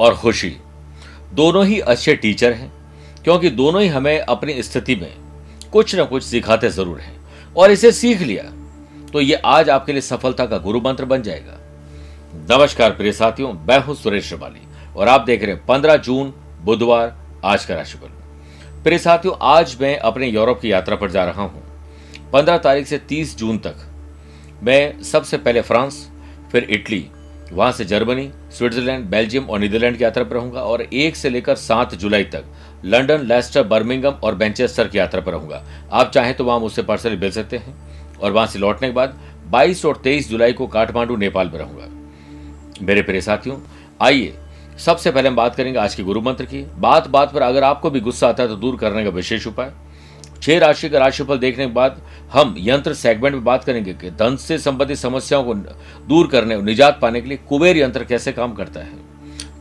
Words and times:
और 0.00 0.14
खुशी। 0.14 0.56
दोनों 1.34 1.64
ही 1.66 1.78
अच्छे 1.80 2.14
टीचर 2.16 2.52
हैं, 2.52 2.72
क्योंकि 3.24 3.50
दोनों 3.50 3.82
ही 3.82 3.88
हमें 3.88 4.18
अपनी 4.18 4.62
स्थिति 4.62 4.96
में 4.96 5.12
कुछ 5.72 5.94
न 5.96 6.04
कुछ 6.04 6.22
सिखाते 6.24 6.70
ज़रूर 6.70 7.00
हैं, 7.00 7.16
और 7.56 7.70
इसे 7.70 7.92
सीख 7.92 8.20
लिया। 8.20 8.42
तो 9.12 9.20
ये 9.20 9.34
आज 9.36 9.70
आपके 9.70 9.92
लिए 9.92 10.00
सफलता 10.02 10.46
का 10.46 10.58
गुरु 10.58 10.80
मंत्र 10.80 11.04
बन 11.04 11.22
जाएगा। 11.22 11.58
नमस्कार 12.50 12.90
प्रिय 12.90 13.12
साथियों, 13.12 13.52
मैं 13.52 13.78
हूँ 13.78 13.94
सुरेश 13.94 14.24
श्रिवाली 14.24 14.60
और 14.96 15.08
आप 15.08 15.20
देख 15.20 15.42
रहे 15.42 15.54
हैं 15.54 15.64
पंद्रह 15.66 15.96
जून, 15.98 16.32
बुधवार, 16.62 17.16
आज 17.44 17.64
का 17.64 17.74
राशिफल। 17.74 18.06
प्रिय 18.84 18.98
साथियों, 18.98 19.34
आज 19.42 19.76
मैं 19.80 19.96
अपने 19.98 20.26
यूरोप 20.26 20.60
की 20.60 20.72
यात्रा 20.72 20.96
पर 20.96 21.10
जा 21.10 21.24
रहा 21.24 21.42
हूँ। 21.42 21.62
पंद्रह 22.32 22.58
तारीख 22.58 22.86
से 22.86 22.98
तीस 22.98 23.36
जून 23.38 23.58
तक 23.58 23.86
मैं 24.62 25.02
सबसे 25.02 25.36
पहले 25.38 25.60
फ्रांस, 25.62 26.08
फिर 26.52 26.66
इटली 26.70 27.00
वहाँ 27.52 27.70
से 27.72 27.84
जर्मनी, 27.84 28.30
स्विट्जरलैंड, 28.50 29.04
बेल्जियम 29.06 29.44
और 29.44 29.58
नीदरलैंड 29.58 29.96
की 29.98 30.04
यात्रा 30.04 30.24
पर 30.24 30.36
रहूँगा 30.36 30.60
और 30.62 30.82
एक 30.82 31.16
से 31.16 31.30
लेकर 31.30 31.54
सात 31.56 31.94
जुलाई 31.94 32.24
तक 32.24 32.44
लंदन 32.84 33.26
लेस्टर, 33.26 33.62
बर्मिंगम 33.62 34.10
और 34.10 34.34
मैनचेस्टर 34.34 34.88
की 34.88 34.98
यात्रा 34.98 35.20
पर 35.20 35.32
रहूँगा। 35.32 35.62
आप 35.92 36.10
चाहें 36.10 36.34
तो 36.34 36.44
वहाँ 36.44 36.58
मुझसे 36.60 36.82
पर्सनली 36.82 37.16
मिल 37.16 37.30
सकते 37.30 37.56
हैं 37.56 37.74
और 38.18 38.32
वहाँ 38.32 38.46
से 38.46 38.58
लौटने 38.58 38.88
के 38.88 38.94
बाद 38.94 39.18
22 39.50 39.84
और 39.84 40.00
23 40.04 40.28
जुलाई 40.30 40.52
को 40.52 40.66
काठमांडू, 40.66 41.16
नेपाल 41.16 41.50
में 41.50 41.58
रहूँगा। 41.58 42.84
मेरे 42.86 43.02
प्रिय 43.02 43.20
साथियों, 43.20 43.56
आइए, 44.00 44.34
सबसे 44.78 45.10
पहले 45.10 45.28
हम 45.28 45.36
बात 45.36 45.54
करेंगे 45.54 45.78
आज 45.78 45.94
के 45.94 46.02
गुरु 46.02 46.20
मंत्र 46.20 46.44
की। 46.44 46.64
बात 46.78 47.08
बात 47.08 47.32
पर 47.34 47.42
अगर 47.42 47.64
आपको 47.64 47.90
भी 47.90 48.00
गुस्सा 48.00 48.28
आता 48.28 48.42
है 48.42 48.48
तो 48.48 48.56
दूर 48.56 48.76
करने 48.76 49.04
का 49.04 49.10
विशेष 49.10 49.46
उपाय। 49.46 49.72
छह 50.42 50.58
राशि 50.58 50.88
का 50.88 50.98
राशिफल 50.98 51.38
देखने 51.38 51.66
के 51.66 51.72
बाद 51.72 52.00
हम 52.32 52.54
यंत्र 52.58 52.94
सेगमेंट 52.94 53.34
में 53.34 53.44
बात 53.44 53.64
करेंगे 53.64 53.94
कि 53.94 54.10
धन 54.10 54.36
से 54.36 54.58
संबंधित 54.58 54.98
समस्याओं 54.98 55.44
को 55.44 55.54
दूर 55.54 56.26
करने 56.26 56.56
और 56.56 56.62
निजात 56.62 56.98
पाने 57.02 57.20
के 57.20 57.28
लिए 57.28 57.38
कुबेर 57.48 57.76
यंत्र 57.76 58.04
कैसे 58.04 58.32
काम 58.32 58.52
करता 58.52 58.80
है। 58.80 59.06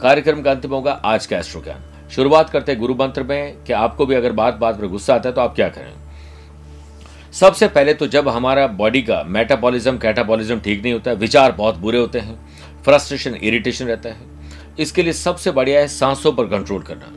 कार्यक्रम 0.01 0.41
का 0.41 0.51
अंतिम 0.51 0.71
होगा 0.71 0.91
आज 1.05 1.25
का 1.25 1.37
एस्ट्रो 1.37 1.61
ज्ञान 1.61 2.09
शुरुआत 2.09 2.49
करते 2.49 2.71
हैं 2.71 2.79
गुरु 2.81 2.95
मंत्र 2.95 3.23
में, 3.23 3.63
कि 3.63 3.73
आपको 3.73 4.05
भी 4.05 4.15
अगर 4.15 4.31
बात 4.31 4.55
बात 4.55 4.79
पर 4.79 4.87
गुस्सा 4.87 5.15
आता 5.15 5.29
है 5.29 5.35
तो 5.35 5.41
आप 5.41 5.55
क्या 5.55 5.69
करें? 5.69 5.93
सबसे 7.33 7.67
पहले 7.67 7.93
तो 7.93 8.07
जब 8.07 8.27
हमारा 8.29 8.67
बॉडी 8.67 9.01
का 9.01 9.23
मेटाबॉलिज्म 9.27 9.97
कैटाबॉलिज्म 9.97 10.59
ठीक 10.59 10.81
नहीं 10.83 10.93
होता 10.93 11.11
है, 11.11 11.17
विचार 11.17 11.51
बहुत 11.51 11.77
बुरे 11.77 11.99
होते 11.99 12.19
हैं 12.19 12.83
फ्रस्ट्रेशन 12.83 13.35
इरिटेशन 13.35 13.85
रहता 13.85 14.09
है, 14.09 14.17
इसके 14.79 15.03
लिए 15.03 15.13
सबसे 15.13 15.51
बढ़िया 15.51 15.79
है 15.79 15.87
सांसों 15.87 16.31
पर 16.31 16.47
कंट्रोल 16.47 16.81
करना। 16.81 17.13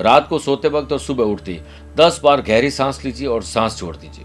रात 0.00 0.28
को 0.28 0.38
सोते 0.38 0.68
वक्त 0.68 0.92
और 0.92 0.98
सुबह 1.00 1.24
उठती। 1.26 1.58
दस 1.96 2.20
बार 2.24 2.40
गहरी 2.42 2.70
सांस 2.70 3.04
लीजिए 3.04 3.26
और 3.28 3.42
सांस 3.44 3.78
छोड़ 3.78 3.96
दीजिए। 3.96 4.24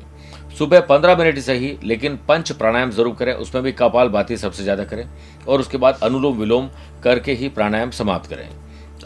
सुबह 0.58 0.80
पंद्रह 0.82 1.16
मिनट 1.18 1.40
सही, 1.40 1.78
लेकिन 1.84 2.16
पंच 2.28 2.52
प्राणायाम 2.52 2.92
ज़रूर 2.92 3.16
करें, 3.16 3.34
उसमें 3.36 3.64
भी 3.64 3.72
कपाल 3.74 4.10
बाती 4.10 4.38
सबसे 4.38 4.64
ज़्यादा 4.64 4.84
करें 4.86 5.08
और 5.48 5.60
उसके 5.60 5.78
बाद 5.78 6.00
अनुलोम 6.04 6.38
विलोम 6.38 6.70
करके 7.04 7.34
ही 7.34 7.50
प्राणायाम 7.50 7.92
समाप्त 7.92 8.30
करें। 8.30 8.48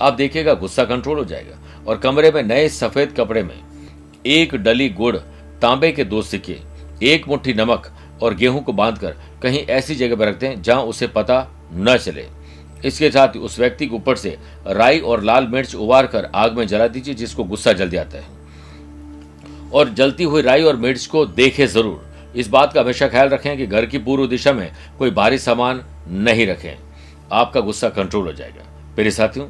आप 0.01 0.13
देखिएगा, 0.13 0.53
गुस्सा 0.55 0.83
कंट्रोल 0.85 1.17
हो 1.17 1.25
जाएगा 1.25 1.57
और 1.87 1.97
कमरे 1.97 2.31
में 2.31 2.41
नए 2.43 2.67
सफ़ेद 2.69 3.13
कपड़े 3.17 3.43
में 3.43 3.55
एक 4.27 4.55
डली 4.57 4.89
गुड़ 4.91 5.15
तांबे 5.61 5.91
के 5.91 6.03
दो 6.05 6.21
सिक्के 6.23 6.57
एक 7.05 7.27
मुट्ठी 7.27 7.53
नमक 7.53 7.91
और 8.21 8.33
गेहूँ 8.35 8.63
को 8.63 8.73
बांधकर 8.73 9.15
कहीं 9.43 9.59
ऐसी 9.69 9.95
जगह 9.95 10.15
पर 10.15 10.27
रखते 10.27 10.47
हैं 10.47 10.61
जहाँ 10.61 10.81
उसे 10.83 11.07
पता 11.09 11.47
न 11.73 11.97
चले। 11.97 12.25
इसके 12.85 13.09
साथ 13.11 13.35
ही 13.35 13.39
उस 13.39 13.59
व्यक्ति 13.59 13.87
के 13.87 13.95
ऊपर 13.95 14.15
से 14.15 14.37
राई 14.67 14.99
और 14.99 15.23
लाल 15.23 15.47
मिर्च 15.47 15.75
उबार 15.75 16.07
कर 16.07 16.29
आग 16.35 16.57
में 16.57 16.67
जला 16.67 16.87
दीजिए, 16.87 17.13
जिसको 17.13 17.43
गुस्सा 17.43 17.73
जल्दी 17.73 17.97
आता 17.97 18.17
है। 18.17 18.37
और 19.73 19.89
जलती 19.89 20.23
हुई 20.23 20.41
राई 20.41 20.63
और 20.63 20.75
मिर्च 20.77 21.05
को 21.05 21.25
देखे 21.25 21.67
ज़रूर। 21.67 22.07
इस 22.35 22.47
बात 22.47 22.73
का 22.73 22.81
हमेशा 22.81 23.07
ख्याल 23.07 23.29
रखें 23.29 23.57
कि 23.57 23.65
घर 23.67 23.85
की 23.85 23.97
पूर्व 23.99 24.27
दिशा 24.27 24.53
में 24.53 24.71
कोई 24.99 25.11
भारी 25.11 25.37
सामान 25.39 25.83
नहीं 26.07 26.47
रखें। 26.47 26.77
आपका 27.31 27.59
गुस्सा 27.59 27.89
कंट्रोल 27.89 28.25
हो 28.25 28.33
जाएगा। 28.33 28.63
मेरे 28.97 29.11
साथियों, 29.11 29.47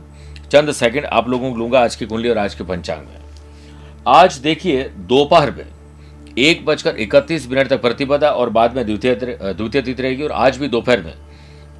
चंद 0.49 0.71
सेकंड 0.73 1.05
आप 1.05 1.29
लोगों 1.29 1.51
को 1.51 1.57
लूँगा 1.57 1.79
आज 1.79 1.95
की 1.95 2.05
कुंडली 2.05 2.29
और 2.29 2.37
आज 2.37 2.55
के 2.55 2.63
पंचांग 2.63 3.01
में। 3.01 3.17
आज 4.07 4.37
देखिए 4.39 4.83
दोपहर 5.07 5.51
में 5.51 5.65
एक 6.39 6.65
बजकर 6.65 6.95
इकतीस 6.97 7.49
मिनट 7.49 7.67
तक 7.67 7.81
प्रतिपदा 7.81 8.29
और 8.31 8.49
बाद 8.49 8.75
में 8.75 8.85
द्वितीय 8.85 9.15
द्वितीय 9.15 9.81
तिथि 9.81 10.01
रहेगी 10.01 10.23
और 10.23 10.31
आज 10.31 10.57
भी 10.57 10.67
दोपहर 10.67 11.01
में 11.01 11.13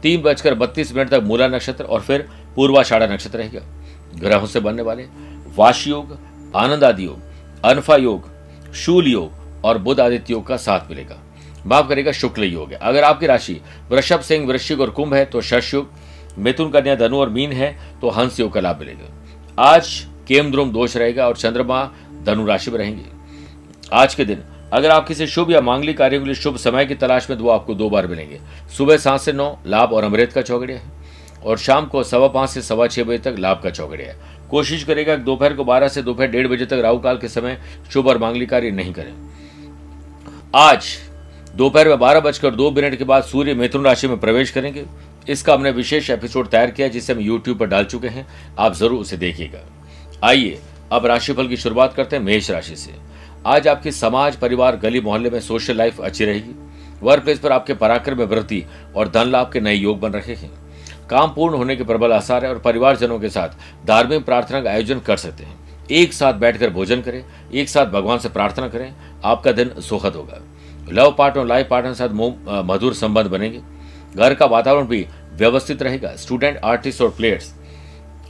तीन 0.03 0.21
बजकर 0.21 0.53
बत्तीस 0.55 0.93
मिनट 0.95 1.09
तक 1.09 1.21
मूला 1.23 1.47
नक्षत्र 1.47 1.83
और 1.83 2.01
फिर 2.01 2.27
पूर्वाषाढ़ा 2.55 3.07
नक्षत्र 3.07 3.37
रहेगा 3.37 3.61
ग्रहों 4.19 4.45
से 4.45 4.59
बनने 4.59 4.81
वाले 4.81 5.03
वाश 5.57 5.87
योग, 5.87 6.17
आनंद 6.55 6.83
आदि 6.83 7.05
योग, 7.05 7.21
अनफा 7.65 7.95
योग, 7.95 8.29
शूल 8.75 9.07
योग 9.07 9.65
और 9.65 9.77
बुद्ध 9.77 9.99
आदित्य 9.99 10.33
योग 10.33 10.45
का 10.47 10.57
साथ 10.57 10.89
मिलेगा। 10.89 11.17
माफ़ 11.65 11.87
करेगा 11.87 12.11
शुक्ल 12.11 12.43
योग 12.43 12.71
है। 12.71 12.77
अगर 12.77 13.03
आपकी 13.03 13.25
राशि 13.25 13.59
वृषभ 13.89 14.21
सिंह, 14.21 14.47
वृश्चिक 14.47 14.79
और 14.79 14.89
कुंभ 14.89 15.13
है 15.13 15.25
तो 15.25 15.41
शश 15.41 15.73
योग, 15.73 15.89
मिथुन 16.37 16.71
कन्या 16.71 16.95
धनु 16.95 17.17
और 17.17 17.29
मीन 17.29 17.51
है 17.51 17.71
तो 18.01 18.09
हंस 18.09 18.39
योग 18.39 18.53
का 18.53 18.59
लाभ 18.59 18.79
मिलेगा। 18.79 19.63
आज 19.63 19.87
केम 20.27 20.51
ध्रुम 20.51 20.71
दोष 20.71 20.95
रहेगा 20.97 21.27
और 21.27 21.37
चंद्रमा 21.37 21.83
धनु 22.23 22.45
राशि 22.45 22.71
में 22.71 22.77
रहेंगे। 22.77 23.05
आज 23.93 24.15
के 24.15 24.25
दिन 24.25 24.43
अगर 24.73 24.89
आप 24.89 25.07
किसी 25.07 25.27
शुभ 25.27 25.51
या 25.51 25.59
मांगलिक 25.61 25.97
कार्य 25.97 26.19
के 26.19 26.25
लिए 26.25 26.35
शुभ 26.35 26.57
समय 26.57 26.85
की 26.85 26.95
तलाश 26.95 27.29
में 27.29 27.37
तो 27.39 27.43
वो 27.43 27.49
आपको 27.49 27.73
दो 27.75 27.89
बार 27.89 28.07
मिलेंगे। 28.07 28.39
सुबह 28.77 28.97
सात 28.97 29.21
से 29.21 29.33
नौ, 29.33 29.57
लाभ 29.65 29.93
और 29.93 30.03
अमृत 30.03 30.33
का 30.33 30.41
चौगड़िया 30.41 30.77
है। 30.77 30.97
और 31.41 31.57
शाम 31.57 31.85
को 31.85 32.03
सवा 32.03 32.27
पाँच 32.27 32.49
से 32.49 32.61
सवा 32.61 32.87
छह 32.87 33.03
बजे 33.03 33.17
तक 33.19 33.35
लाभ 33.39 33.61
का 33.63 33.69
चौगड़िया 33.69 34.07
है। 34.07 34.47
कोशिश 34.49 34.83
करेगा 34.83 35.15
कि 35.15 35.23
दोपहर 35.23 35.53
को 35.53 35.63
बारह 35.63 35.87
से 35.87 36.01
दोपहर 36.01 36.27
डेढ़ 36.27 36.47
बजे 36.47 36.65
तक 36.65 36.81
राहु 36.83 36.99
काल 36.99 37.17
के 37.17 37.27
समय 37.27 37.57
शुभ 37.93 38.07
और 38.07 38.17
मांगलिक 38.17 38.49
कार्य 38.49 38.71
नहीं 38.71 38.93
करें। 38.93 39.13
आज 40.57 40.97
दोपहर 41.55 41.87
में 41.87 41.99
बारह 41.99 42.19
बजकर 42.19 42.55
दो 42.55 42.71
मिनट 42.71 42.95
के 42.95 43.03
बाद 43.03 43.23
सूर्य 43.23 43.53
मिथुन 43.53 43.85
राशि 43.85 44.07
में 44.07 44.19
प्रवेश 44.19 44.51
करेंगे। 44.51 44.85
इसका 45.29 45.53
हमने 45.53 45.71
विशेष 45.71 46.09
एपिसोड 46.09 46.47
तैयार 46.47 46.71
किया 46.71 46.87
जिसे 46.87 47.13
हम 47.13 47.19
यूट्यूब 47.19 47.57
पर 47.57 47.65
डाल 47.65 47.85
चुके 47.85 48.07
हैं। 48.07 48.27
आप 48.59 48.73
ज़रूर 48.73 48.99
उसे 48.99 49.17
देखिएगा। 49.17 49.59
आइए, 50.23 50.59
अब 50.91 51.05
राशिफल 51.05 51.47
की 51.47 51.57
शुरुआत 51.57 51.93
करते 51.93 52.15
हैं 52.15 52.23
मेष 52.23 52.49
राशि 52.51 52.75
से। 52.75 53.08
आज 53.45 53.67
आपकी 53.67 53.91
समाज, 53.91 54.35
परिवार, 54.35 54.75
गली 54.75 55.01
मोहल्ले 55.01 55.29
में 55.29 55.39
सोशल 55.39 55.77
लाइफ 55.77 55.99
अच्छी 56.01 56.25
रहेगी। 56.25 56.55
वर्क 57.01 57.23
प्लेस 57.23 57.39
पर 57.39 57.51
आपके 57.51 57.73
पराक्रम 57.73 58.17
में 58.17 58.25
वृद्धि 58.25 58.63
और 58.95 59.09
धन 59.09 59.27
लाभ 59.27 59.49
के 59.53 59.59
नए 59.59 59.73
योग 59.73 59.99
बन 59.99 60.11
रहे 60.11 60.33
हैं। 60.33 60.51
काम 61.09 61.29
पूर्ण 61.29 61.55
होने 61.55 61.75
के 61.75 61.83
प्रबल 61.83 62.13
आसार 62.13 62.45
है 62.45 62.49
और 62.51 62.59
परिवारजनों 62.59 63.19
के 63.19 63.29
साथ 63.29 63.85
धार्मिक 63.87 64.25
प्रार्थना 64.25 64.61
का 64.61 64.69
आयोजन 64.69 64.99
कर 64.99 65.17
सकते 65.17 65.43
हैं। 65.43 65.87
एक 65.91 66.13
साथ 66.13 66.33
बैठकर 66.33 66.69
भोजन 66.69 67.01
करें, 67.01 67.23
एक 67.53 67.69
साथ 67.69 67.85
भगवान 67.85 68.17
से 68.17 68.29
प्रार्थना 68.29 68.67
करें, 68.67 68.93
आपका 69.25 69.51
दिन 69.51 69.69
सुखद 69.79 70.15
होगा। 70.15 70.41
लव 70.91 71.15
पार्टनर 71.17 71.45
लाइफ 71.45 71.67
पार्टनर 71.69 71.91
के 71.91 71.97
साथ 71.97 72.63
मधुर 72.65 72.93
संबंध 72.93 73.27
बनेंगे। 73.27 73.61
घर 74.15 74.33
का 74.33 74.45
वातावरण 74.47 74.85
भी 74.85 75.05
व्यवस्थित 75.33 75.81
रहेगा। 75.81 76.15
स्टूडेंट 76.15 76.57
आर्टिस्ट 76.57 77.01
और 77.01 77.09
प्लेयर्स 77.09 77.53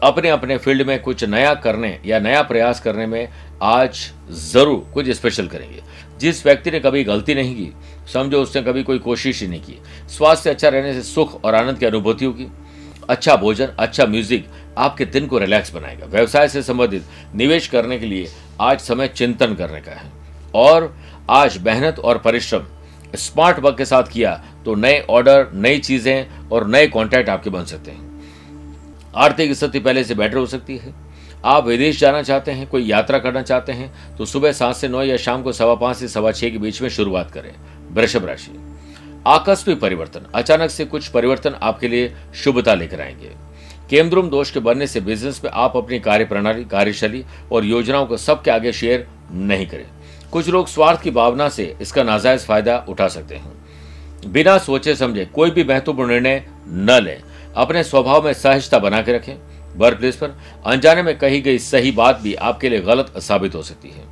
अपने 0.03 0.29
अपने 0.29 0.57
फ़ील्ड 0.57 0.85
में 0.87 1.01
कुछ 1.01 1.23
नया 1.23 1.53
करने 1.53 1.99
या 2.05 2.19
नया 2.19 2.41
प्रयास 2.41 2.79
करने 2.79 3.05
में 3.05 3.27
आज 3.61 3.99
ज़रूर 4.31 4.89
कुछ 4.93 5.09
स्पेशल 5.09 5.47
करेंगे। 5.47 5.81
जिस 6.19 6.45
व्यक्ति 6.45 6.71
ने 6.71 6.79
कभी 6.79 7.03
गलती 7.03 7.35
नहीं 7.35 7.55
की, 7.55 7.71
समझो 8.13 8.41
उसने 8.41 8.61
कभी 8.61 8.83
कोई 8.83 8.99
कोशिश 8.99 9.41
ही 9.41 9.47
नहीं 9.47 9.61
की। 9.61 9.77
स्वास्थ्य 10.09 10.49
अच्छा 10.49 10.69
रहने 10.69 10.93
से 10.93 11.01
सुख 11.03 11.43
और 11.43 11.55
आनंद 11.55 11.77
की 11.79 11.85
अनुभूति 11.85 12.25
होगी। 12.25 12.47
अच्छा 13.09 13.35
भोजन 13.35 13.67
अच्छा 13.79 14.05
म्यूज़िक 14.05 14.47
आपके 14.77 15.05
दिन 15.05 15.27
को 15.27 15.37
रिलैक्स 15.37 15.73
बनाएगा। 15.73 16.05
व्यवसाय 16.05 16.47
से 16.47 16.61
संबंधित 16.63 17.05
निवेश 17.35 17.67
करने 17.67 17.97
के 17.99 18.05
लिए 18.05 18.27
आज 18.61 18.79
समय 18.79 19.07
चिंतन 19.07 19.55
करने 19.55 19.81
का 19.81 19.91
है। 19.91 20.11
और 20.55 20.93
आज 21.29 21.57
मेहनत 21.57 21.99
और 21.99 22.17
परिश्रम 22.17 22.65
स्मार्ट 23.15 23.59
वर्क 23.59 23.77
के 23.77 23.85
साथ 23.85 24.03
किया 24.03 24.31
तो 24.65 24.75
नए 24.75 24.99
ऑर्डर 25.09 25.49
नई 25.55 25.79
चीज़ें 25.79 26.49
और 26.49 26.67
नए 26.67 26.87
कॉन्टैक्ट 26.87 27.29
आपके 27.29 27.49
बन 27.49 27.65
सकते 27.65 27.91
हैं। 27.91 28.07
आर्थिक 29.17 29.53
स्थिति 29.53 29.79
पहले 29.79 30.03
से 30.03 30.15
बेटर 30.15 30.37
हो 30.37 30.45
सकती 30.45 30.77
है। 30.77 30.93
आप 31.45 31.65
विदेश 31.65 31.99
जाना 31.99 32.21
चाहते 32.21 32.51
हैं, 32.51 32.67
कोई 32.67 32.83
यात्रा 32.83 33.19
करना 33.19 33.41
चाहते 33.41 33.71
हैं 33.71 34.17
तो 34.17 34.25
सुबह 34.25 34.51
सात 34.51 34.75
से 34.75 34.87
नौ 34.87 35.03
या 35.03 35.17
शाम 35.17 35.43
को 35.43 35.51
सवा 35.51 35.75
पाँच 35.75 35.97
से 35.97 36.07
सवा 36.07 36.31
छह 36.31 36.49
के 36.49 36.57
बीच 36.57 36.81
में 36.81 36.89
शुरुआत 36.89 37.31
करें। 37.31 37.51
वृषभ 37.91 38.25
राशि। 38.25 38.51
आकस्मिक 39.27 39.79
परिवर्तन। 39.79 40.25
अचानक 40.35 40.69
से 40.69 40.85
कुछ 40.85 41.07
परिवर्तन 41.07 41.55
आपके 41.61 41.87
लिए 41.87 42.13
शुभता 42.35 42.73
लेकर 42.73 43.01
आएँगे। 43.01 43.31
केमद्रुम 43.89 44.29
दोष 44.29 44.51
के 44.51 44.59
बनने 44.59 44.87
से 44.87 45.01
बिज़नेस 45.01 45.41
में 45.43 45.51
आप 45.51 45.77
अपनी 45.77 45.99
कार्य 45.99 46.25
प्रणाली 46.25 46.65
कार्यशैली 46.65 47.23
और 47.51 47.65
योजनाओं 47.65 48.05
को 48.05 48.17
सबके 48.17 48.51
आगे 48.51 48.71
शेयर 48.71 49.07
नहीं 49.31 49.67
करें। 49.67 49.85
कुछ 50.31 50.49
लोग 50.49 50.67
स्वार्थ 50.67 51.01
की 51.01 51.11
भावना 51.11 51.49
से 51.49 51.75
इसका 51.81 52.03
नाजायज 52.03 52.45
फ़ायदा 52.45 52.85
उठा 52.89 53.07
सकते 53.07 53.35
हैं। 53.35 54.31
बिना 54.31 54.57
सोचे 54.57 54.95
समझे 54.95 55.25
कोई 55.25 55.51
भी 55.51 55.63
महत्वपूर्ण 55.63 56.09
निर्णय 56.09 56.45
न 56.67 56.99
लें। 57.03 57.21
अपने 57.55 57.83
स्वभाव 57.83 58.25
में 58.25 58.33
सहजता 58.33 58.79
बना 58.79 59.01
के 59.01 59.13
रखें। 59.13 59.35
वर्क 59.79 59.97
प्लेस 59.97 60.15
पर 60.15 60.37
अनजाने 60.65 61.01
में 61.03 61.17
कही 61.17 61.41
गई 61.41 61.57
सही 61.59 61.91
बात 61.91 62.19
भी 62.21 62.33
आपके 62.35 62.69
लिए 62.69 62.79
गलत 62.81 63.13
साबित 63.19 63.55
हो 63.55 63.61
सकती 63.63 63.89
है। 63.89 64.07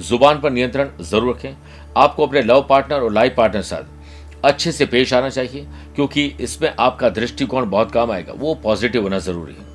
ज़ुबान 0.00 0.40
पर 0.40 0.50
नियंत्रण 0.50 0.90
ज़रूर 1.00 1.34
रखें। 1.34 1.56
आपको 1.96 2.26
अपने 2.26 2.42
लव 2.42 2.66
पार्टनर 2.70 3.00
और 3.00 3.12
लाइफ 3.12 3.34
पार्टनर 3.36 3.62
साथ 3.62 4.44
अच्छे 4.44 4.72
से 4.72 4.86
पेश 4.86 5.12
आना 5.14 5.28
चाहिए, 5.28 5.66
क्योंकि 5.94 6.24
इसमें 6.40 6.72
आपका 6.78 7.08
दृष्टिकोण 7.10 7.68
बहुत 7.70 7.92
काम 7.92 8.10
आएगा। 8.10 8.32
वो 8.32 8.54
पॉजिटिव 8.54 9.02
होना 9.02 9.18
ज़रूरी 9.18 9.52
है। 9.52 9.70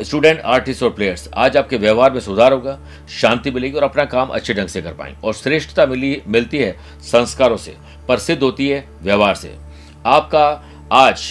स्टूडेंट, 0.00 0.40
आर्टिस्ट 0.40 0.82
और 0.82 0.90
प्लेयर्स, 0.90 1.28
आज 1.34 1.56
आपके 1.56 1.76
व्यवहार 1.76 2.12
में 2.12 2.20
सुधार 2.20 2.52
होगा, 2.52 2.78
शांति 3.10 3.50
मिलेगी 3.50 3.76
और 3.76 3.82
अपना 3.82 4.04
काम 4.04 4.28
अच्छे 4.28 4.54
ढंग 4.54 4.68
से 4.68 4.82
कर 4.82 4.92
पाएँगे। 4.92 5.26
और 5.26 5.34
श्रेष्ठता 5.34 5.86
मिली, 5.86 6.20
मिलती 6.26 6.58
है 6.58 6.76
संस्कारों 7.02 7.56
से, 7.56 7.76
प्रसिद्ध 8.06 8.42
होती 8.42 8.68
है 8.68 8.84
व्यवहार 9.02 9.34
से। 9.34 9.54
आपका 10.06 10.62
आज 10.92 11.22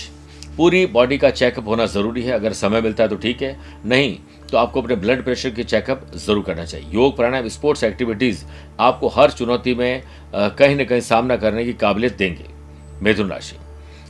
पूरी 0.57 0.85
बॉडी 0.87 1.17
का 1.17 1.29
चेकअप 1.31 1.67
होना 1.67 1.85
ज़रूरी 1.87 2.21
है। 2.23 2.31
अगर 2.31 2.53
समय 2.53 2.81
मिलता 2.81 3.03
है 3.03 3.09
तो 3.09 3.15
ठीक 3.17 3.41
है। 3.41 3.57
नहीं 3.85 4.17
तो 4.51 4.57
आपको 4.57 4.81
अपने 4.81 4.95
ब्लड 4.95 5.23
प्रेशर 5.23 5.49
की 5.49 5.63
चेकअप 5.63 6.05
ज़रूर 6.15 6.43
करना 6.43 6.65
चाहिए। 6.65 6.87
योग, 6.91 7.15
प्राणायाम 7.15 7.47
स्पोर्ट्स 7.47 7.83
एक्टिविटीज़ 7.83 8.43
आपको 8.79 9.07
हर 9.09 9.31
चुनौती 9.31 9.73
में 9.75 10.03
कहीं 10.35 10.75
ना 10.75 10.83
कहीं 10.83 11.01
सामना 11.01 11.35
करने 11.37 11.65
की 11.65 11.73
काबिलियत 11.75 12.17
देंगे। 12.17 12.45
मिथुन 13.03 13.29
राशि। 13.29 13.55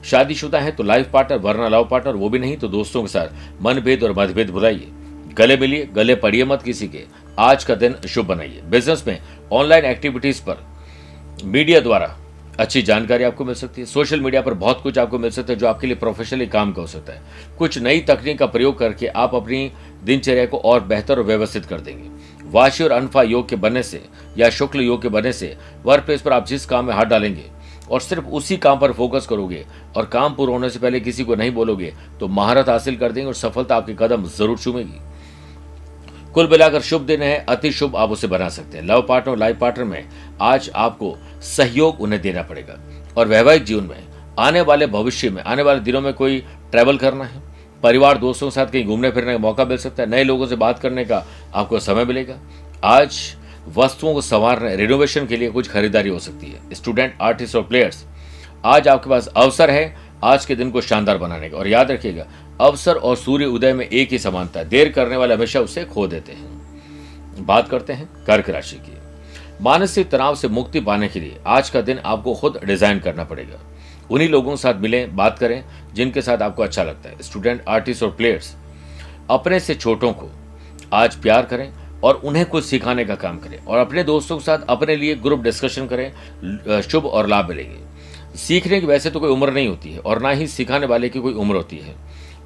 शादीशुदा 0.06 0.60
है 0.60 0.72
तो 0.72 0.84
लाइफ 0.84 1.12
पार्टनर 1.12 1.38
वरना 1.38 1.68
लव 1.68 1.88
पार्टनर 1.88 2.16
वो 2.16 2.30
भी 2.30 2.40
नहीं 2.40 2.58
तो 2.58 2.68
दोस्तों 2.70 3.02
के 3.02 3.08
साथ 3.08 3.62
मनभेद 3.62 4.04
और 4.04 4.12
मतभेद 4.12 4.50
भुलाइए 4.50 4.88
गले 5.38 5.58
मिलिए, 5.58 5.86
गले 5.86 6.16
पड़िए 6.16 6.46
मत 6.46 6.62
किसी 6.62 6.88
के। 6.88 7.04
आज 7.40 7.64
का 7.64 7.76
दिन 7.76 7.96
शुभ 8.08 8.26
बनाइए। 8.28 8.62
बिज़नेस 8.70 9.04
में 9.08 9.20
ऑनलाइन 9.52 9.86
एक्टिविटीज़ 9.86 10.42
पर 10.42 10.66
मीडिया 11.44 11.80
द्वारा 11.80 12.16
अच्छी 12.62 12.81
जानकारी 12.81 13.24
आपको 13.24 13.46
मिल 13.46 13.56
सकती 13.56 13.81
है। 13.81 13.86
सोशल 13.88 14.22
मीडिया 14.22 14.42
पर 14.42 14.54
बहुत 14.56 14.81
कुछ 14.81 14.98
आपको 14.98 15.19
मिल 15.19 15.31
सकता 15.31 15.54
है 15.54 15.60
जो 15.60 15.68
आपके 15.68 15.88
लिए 15.88 15.96
प्रोफेशनली 15.96 16.46
काम 16.48 16.74
का 16.74 16.81
हो 16.81 16.88
सकता 16.88 17.13
है। 17.13 17.22
कुछ 17.58 17.78
नई 17.80 18.00
तकनीक 18.10 18.38
का 18.40 18.46
प्रयोग 18.48 18.78
करके 18.80 19.08
आप 19.08 19.36
अपनी 19.36 19.72
दिनचर्या 20.04 20.46
को 20.46 20.58
और 20.60 20.84
बेहतर 20.84 21.19
और 21.19 21.25
व्यवस्थित 21.25 21.66
कर 21.66 21.81
देंगे। 21.81 22.10
वाशी 22.50 22.84
और 22.84 22.92
अनफा 22.92 23.24
योग 23.24 23.48
के 23.50 23.56
बनने 23.58 23.84
से 23.84 24.04
या 24.38 24.50
शुक्ल 24.52 24.81
योग 24.81 25.02
के 25.02 25.10
बनने 25.10 25.34
से 25.34 25.56
वर्क 25.86 26.06
प्लेस 26.06 26.22
पर 26.22 26.34
आप 26.34 26.46
जिस 26.48 26.66
काम 26.66 26.86
में 26.86 26.94
हाथ 26.94 27.06
डालेंगे 27.06 27.46
और 27.90 28.02
सिर्फ़ 28.02 28.25
उसी 28.28 28.58
काम 28.58 28.80
पर 28.80 28.92
फोकस 28.94 29.28
करोगे 29.28 29.66
और 29.98 30.06
काम 30.07 30.34
पूरा 30.36 30.54
होने 30.54 30.69
से 30.69 30.80
पहले 30.80 31.00
किसी 31.00 31.24
को 31.24 31.36
नहीं 31.36 31.52
बोलोगे 31.52 31.94
तो 32.19 32.28
महारत 32.30 32.69
हासिल 32.69 32.98
कर 32.98 33.12
देंगे 33.12 33.28
और 33.28 33.34
सफलता 33.36 33.75
आपके 33.75 33.94
कदम 34.00 34.25
ज़रूर 34.30 34.57
चूमेगी। 34.57 35.00
कुल 36.33 36.48
मिलाकर 36.48 36.81
शुभ 36.81 37.01
दिन 37.01 37.22
है, 37.22 37.45
अति 37.50 37.72
शुभ 37.72 37.95
आप 37.95 38.12
उसे 38.12 38.28
बना 38.28 38.50
सकते 38.50 38.78
हैं। 38.78 38.86
लव 38.86 39.01
पार्टनर 39.01 39.38
लाइफ 39.38 39.57
पार्टनर 39.60 39.86
में 39.86 40.10
आज 40.42 40.72
आपको 40.75 41.18
सहयोग 41.42 42.01
उन्हें 42.01 42.22
देना 42.22 42.42
पड़ेगा। 42.42 42.80
और 43.18 43.28
वैवाहिक 43.28 43.63
जीवन 43.63 43.83
में, 43.83 44.07
आने 44.39 44.62
वाले 44.62 44.88
भविष्य 44.88 45.30
में, 45.30 45.44
आने 45.44 45.62
वाले 45.62 45.80
दिनों 45.80 46.01
में 46.01 46.13
कोई 46.13 46.39
ट्रैवल 46.72 46.98
करना 46.98 47.24
है, 47.24 47.42
परिवार 47.83 48.18
दोस्तों 48.18 48.48
के 48.48 48.51
साथ 48.51 48.66
कहीं 48.66 48.86
घूमने 48.86 49.12
फिरने 49.12 49.31
का 49.31 49.38
मौका 49.38 49.66
मिल 49.66 49.78
सकता 49.78 50.04
है, 50.04 50.10
नए 50.10 50.24
लोगों 50.24 50.48
से 50.48 50.56
बात 50.56 50.80
करने 50.80 51.06
का 51.06 51.25
आपको 51.56 51.80
समय 51.80 52.06
मिलेगा। 52.06 52.36
आज 52.83 53.36
वस्तुओं 53.68 54.13
को 54.13 54.22
संवारने 54.22 54.75
रिनोवेशन 54.75 55.25
के 55.25 55.38
लिए 55.38 55.50
कुछ 55.50 55.69
खरीदारी 55.69 56.10
हो 56.10 56.19
सकती 56.19 56.48
है। 56.48 56.60
स्टूडेंट 56.74 57.18
आर्टिस्ट 57.22 57.56
और 57.56 57.63
प्लेयर्स 57.63 58.06
आज 58.66 58.88
आपके 58.88 59.10
पास 59.10 59.28
अवसर 59.28 59.72
है, 59.72 59.95
आज 60.24 60.45
के 60.45 60.56
दिन 60.56 60.72
को 60.72 60.81
शानदार 60.81 61.18
बनाने 61.18 61.50
का। 61.50 61.57
और 61.57 61.68
याद 61.68 61.92
रखिएगा 61.92 62.25
अवसर 62.59 62.95
और 62.95 63.15
सूर्य 63.15 63.45
उदय 63.48 63.74
में 63.74 63.88
एक 63.88 64.12
ही 64.12 64.19
समानता 64.19 64.63
देर 64.63 64.89
करने 64.92 65.18
वाले 65.18 65.33
हमेशा 65.33 65.59
उसे 65.59 65.83
खो 65.86 66.07
देते 66.07 66.31
हैं। 66.31 67.45
बात 67.45 67.69
करते 67.69 67.94
हैं 67.94 68.07
कर्क 68.25 68.50
राशि 68.50 68.75
की। 68.77 68.98
मानसिक 69.62 70.09
तनाव 70.09 70.36
से 70.36 70.48
मुक्ति 70.48 70.80
पाने 70.80 71.07
के 71.07 71.19
लिए 71.19 71.38
आज 71.48 71.69
का 71.69 71.81
दिन 71.81 72.00
आपको 72.00 72.33
खुद 72.36 72.59
डिज़ाइन 72.65 73.00
करना 73.00 73.24
पड़ेगा। 73.24 73.59
उन्हीं 74.12 74.30
लोगों 74.30 74.51
के 74.51 74.57
साथ 74.57 74.74
मिलें, 74.74 75.15
बात 75.15 75.38
करें, 75.39 75.63
जिनके 75.94 76.21
साथ 76.21 76.42
आपको 76.42 76.63
अच्छा 76.63 76.83
लगता 76.83 77.09
है। 77.09 77.21
स्टूडेंट, 77.21 77.63
आर्टिस्ट 77.68 78.03
और 78.03 78.12
प्लेयर्स, 78.12 78.56
अपने 79.30 79.59
से 79.59 79.75
छोटों 79.75 80.12
को 80.13 80.30
आज 80.94 81.15
प्यार 81.15 81.45
करें 81.45 81.71
और 82.04 82.15
उन्हें 82.15 82.45
कुछ 82.45 82.65
सिखाने 82.65 83.06
का 83.06 83.15
काम 83.15 83.38
करें 83.39 83.57
और 83.57 83.77
अपने 83.77 84.04
दोस्तों 84.04 84.38
के 84.38 84.44
साथ 84.44 84.65
अपने 84.69 84.95
लिए 84.95 85.15
ग्रुप 85.18 85.42
डिस्कशन 85.42 85.88
करें 85.88 86.81
शुभ 86.81 87.06
और 87.06 87.27
लाभ 87.27 87.50
मिलेंगे। 87.50 88.38
सीखने 88.38 88.80
की 88.80 88.88
वैसे 88.88 89.09
तो 89.09 89.19
कोई 89.19 89.30
उम्र 89.30 89.54
नहीं 89.54 89.68
होती 89.68 89.92
है 89.92 90.00
और 90.00 90.21
ना 90.21 90.30
ही 90.31 90.47
सिखाने 90.47 90.86
वाले 90.86 91.09
की 91.09 91.19
कोई 91.19 91.33
उम्र 91.36 91.56
होती 91.56 91.77
है। 91.77 91.95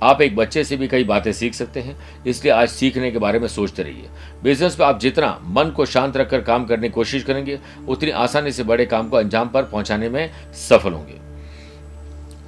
आप 0.03 0.21
एक 0.21 0.35
बच्चे 0.35 0.63
से 0.63 0.77
भी 0.77 0.87
कई 0.87 1.03
बातें 1.03 1.31
सीख 1.31 1.53
सकते 1.53 1.79
हैं, 1.79 1.95
इसलिए 2.27 2.53
आज 2.53 2.69
सीखने 2.69 3.11
के 3.11 3.19
बारे 3.19 3.39
में 3.39 3.47
सोचते 3.47 3.83
रहिए। 3.83 4.09
बिज़नेस 4.43 4.79
में 4.79 4.85
आप 4.87 4.99
जितना 4.99 5.37
मन 5.43 5.69
को 5.69 5.85
शांत 5.85 6.17
रखकर 6.17 6.41
काम 6.41 6.65
करने 6.65 6.87
की 6.87 6.93
कोशिश 6.93 7.23
करेंगे, 7.23 7.59
उतनी 7.87 8.09
आसानी 8.09 8.51
से 8.51 8.63
बड़े 8.63 8.85
काम 8.85 9.09
को 9.09 9.17
अंजाम 9.17 9.49
पर 9.49 9.63
पहुँचाने 9.63 10.09
में 10.09 10.29
सफल 10.69 10.93
होंगे। 10.93 11.23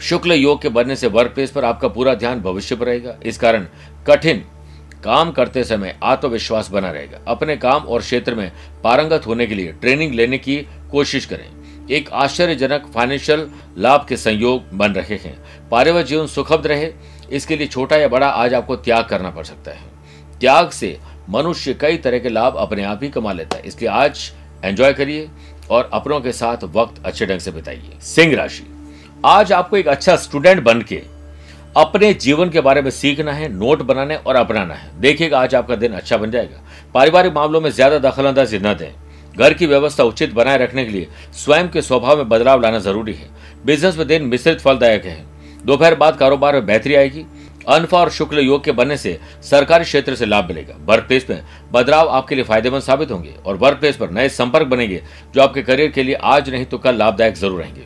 शुक्ल 0.01 0.31
योग 0.31 0.61
के 0.61 0.69
बनने 0.69 0.95
से 0.95 1.07
वर्क 1.07 1.31
प्लेस 1.31 1.51
पर 1.51 1.65
आपका 1.65 1.87
पूरा 1.87 2.13
ध्यान 2.13 2.41
भविष्य 2.41 2.75
पर 2.75 2.85
रहेगा। 2.85 3.15
इस 3.25 3.37
कारण 3.37 3.67
कठिन 4.07 4.43
काम 5.03 5.31
करते 5.31 5.63
समय 5.63 5.97
आत्मविश्वास 6.03 6.69
बना 6.71 6.91
रहेगा। 6.91 7.19
अपने 7.27 7.55
काम 7.57 7.83
और 7.83 8.01
क्षेत्र 8.01 8.35
में 8.35 8.51
पारंगत 8.83 9.27
होने 9.27 9.47
के 9.47 9.55
लिए 9.55 9.71
ट्रेनिंग 9.71 10.13
लेने 10.13 10.37
की 10.37 10.57
कोशिश 10.91 11.25
करें। 11.25 11.45
एक 11.89 12.09
आश्चर्यजनक 12.13 12.85
फाइनेंशियल 12.93 13.47
लाभ 13.77 14.05
के 14.09 14.17
संयोग 14.17 14.71
बन 14.73 14.91
रहे 14.91 15.15
हैं। 15.15 15.37
पारिवारिक 15.71 16.07
जीवन 16.07 16.27
सुखद 16.27 16.67
रहे। 16.67 16.91
इसके 17.29 17.55
लिए 17.55 17.67
छोटा 17.67 17.95
या 17.95 18.07
बड़ा 18.07 18.27
आज 18.27 18.53
आपको 18.53 18.75
त्याग 18.77 19.05
करना 19.05 19.29
पड़ 19.29 19.43
सकता 19.45 19.71
है। 19.71 20.39
त्याग 20.39 20.69
से 20.69 20.97
मनुष्य 21.29 21.73
कई 21.73 21.97
तरह 21.97 22.19
के 22.19 22.29
लाभ 22.29 22.55
अपने 22.57 22.83
आप 22.83 23.03
ही 23.03 23.09
कमा 23.09 23.31
लेता 23.33 23.57
है। 23.57 23.63
इसलिए 23.63 23.89
आज 23.91 24.31
एंजॉय 24.65 24.93
करिए 24.93 25.29
और 25.69 25.89
अपनों 25.93 26.19
के 26.21 26.31
साथ 26.31 26.63
वक्त 26.65 27.01
अच्छे 27.05 27.25
ढंग 27.25 27.39
से 27.39 27.51
बिताइए। 27.51 27.99
सिंह 28.03 28.35
राशि। 28.35 28.65
आज 29.25 29.51
आपको 29.53 29.77
एक 29.77 29.87
अच्छा 29.87 30.15
स्टूडेंट 30.17 30.63
बन 30.63 30.81
के 30.81 31.01
अपने 31.77 32.13
जीवन 32.15 32.49
के 32.49 32.61
बारे 32.61 32.81
में 32.81 32.89
सीखना 32.91 33.31
है 33.33 33.47
नोट 33.49 33.81
बनाने 33.81 34.15
और 34.17 34.35
अपनाना 34.35 34.73
है। 34.73 34.89
देखिएगा, 35.01 35.39
आज 35.39 35.55
आपका 35.55 35.75
दिन 35.75 35.93
अच्छा 35.93 36.17
बन 36.17 36.31
जाएगा। 36.31 36.61
पारिवारिक 36.93 37.33
मामलों 37.33 37.61
में 37.61 37.69
ज़्यादा 37.69 37.97
दखलंदाजी 37.99 38.59
न 38.59 38.73
दें। 38.73 38.91
घर 39.35 39.53
की 39.53 39.65
व्यवस्था 39.65 40.03
उचित 40.03 40.33
बनाए 40.33 40.57
रखने 40.57 40.85
के 40.85 40.91
लिए 40.91 41.07
स्वयं 41.35 41.67
के 41.69 41.81
स्वभाव 41.81 42.17
में 42.17 42.29
बदलाव 42.29 42.61
लाना 42.61 42.79
ज़रूरी 42.79 43.13
है। 43.13 43.29
बिज़नेस 43.65 43.97
में 43.97 44.07
दिन 44.07 44.23
मिश्रित 44.23 44.61
फलदायक 44.61 45.05
है। 45.05 45.25
दोपहर 45.65 45.95
बाद 45.95 46.17
कारोबार 46.17 46.53
में 46.53 46.65
बेहतरी 46.65 46.95
आएगी। 46.95 47.25
अनफा 47.67 47.97
और 47.97 48.09
शुक्ल 48.11 48.39
योग 48.39 48.63
के 48.63 48.71
बनने 48.71 48.97
से 48.97 49.17
सरकारी 49.43 49.83
क्षेत्र 49.83 50.15
से 50.15 50.25
लाभ 50.25 50.47
मिलेगा। 50.47 50.75
वर्क 50.85 51.07
प्लेस 51.07 51.25
में 51.29 51.41
बदलाव 51.71 52.09
आपके 52.09 52.35
लिए 52.35 52.43
फ़ायदेमंद 52.43 52.81
साबित 52.81 53.11
होंगे 53.11 53.33
और 53.45 53.57
वर्क 53.57 53.79
प्लेस 53.79 53.95
पर 53.95 54.11
नए 54.11 54.29
संपर्क 54.29 54.67
बनेंगे, 54.67 55.01
जो 55.35 55.41
आपके 55.41 55.61
करियर 55.61 55.91
के 55.91 56.03
लिए 56.03 56.15
आज 56.15 56.49
नहीं 56.49 56.65
तो 56.65 56.77
कल 56.77 56.95
लाभदायक 56.95 57.35
ज़रूर 57.35 57.61
रहेंगे। 57.61 57.85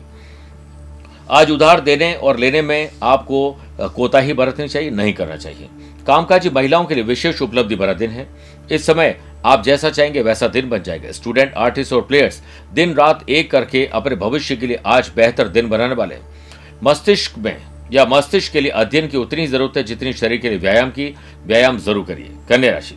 आज 1.30 1.50
उधार 1.50 1.80
देने 1.80 2.14
और 2.14 2.38
लेने 2.38 2.62
में 2.62 2.90
आपको 3.02 3.56
कोताही 3.90 4.32
बरतनी 4.32 4.68
चाहिए, 4.68 4.90
नहीं 4.90 5.12
करना 5.12 5.36
चाहिए। 5.36 5.68
कामकाजी 6.06 6.50
महिलाओं 6.50 6.84
के 6.84 6.94
लिए 6.94 7.04
विशेष 7.04 7.42
उपलब्धि 7.42 7.76
भरा 7.76 7.92
दिन 7.94 8.10
है। 8.10 8.26
इस 8.70 8.86
समय 8.86 9.16
आप 9.44 9.62
जैसा 9.64 9.90
चाहेंगे 9.90 10.22
वैसा 10.22 10.48
दिन 10.48 10.68
बन 10.68 10.82
जाएगा। 10.82 11.12
स्टूडेंट, 11.12 11.54
आर्टिस्ट 11.54 11.92
और 11.92 12.02
प्लेयर्स 12.02 12.42
दिन 12.72 12.94
रात 12.94 13.28
एक 13.28 13.50
करके 13.50 13.84
अपने 13.86 14.16
भविष्य 14.16 14.56
के 14.56 14.66
लिए 14.66 14.80
आज 14.86 15.10
बेहतर 15.16 15.48
दिन 15.48 15.68
बनाने 15.68 15.94
वाले 15.94 16.14
मस्तिष्क 16.82 17.38
में 17.38 17.56
या 17.92 18.04
मस्तिष्क 18.04 18.52
के 18.52 18.60
लिए 18.60 18.70
अध्ययन 18.70 19.08
की 19.08 19.16
उतनी 19.16 19.46
ज़रूरत 19.46 19.76
है 19.76 19.82
जितनी 19.82 20.12
शरीर 20.12 20.40
के 20.40 20.48
लिए 20.48 20.58
व्यायाम 20.58 20.90
की। 20.90 21.14
व्यायाम 21.46 21.78
ज़रूर 21.78 22.04
करिए। 22.04 22.30
कन्या 22.48 22.72
राशि। 22.72 22.96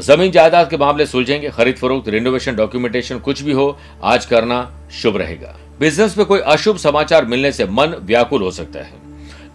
ज़मीन 0.00 0.30
जायदाद 0.30 0.70
के 0.70 0.76
मामले 0.76 1.06
सुलझेंगे, 1.06 1.50
खरीद 1.50 1.76
फरोख्त 1.76 2.08
रिनोवेशन 2.08 2.56
डॉक्यूमेंटेशन 2.56 3.18
कुछ 3.18 3.42
भी 3.42 3.52
हो, 3.52 3.78
आज 4.02 4.26
करना 4.26 4.88
शुभ 4.92 5.16
रहेगा। 5.16 5.56
बिज़नेस 5.80 6.18
में 6.18 6.26
कोई 6.26 6.40
अशुभ 6.40 6.76
समाचार 6.76 7.24
मिलने 7.24 7.52
से 7.52 7.64
मन 7.64 7.96
व्याकुल 8.02 8.42
हो 8.42 8.50
सकता 8.50 8.78
है। 8.78 8.92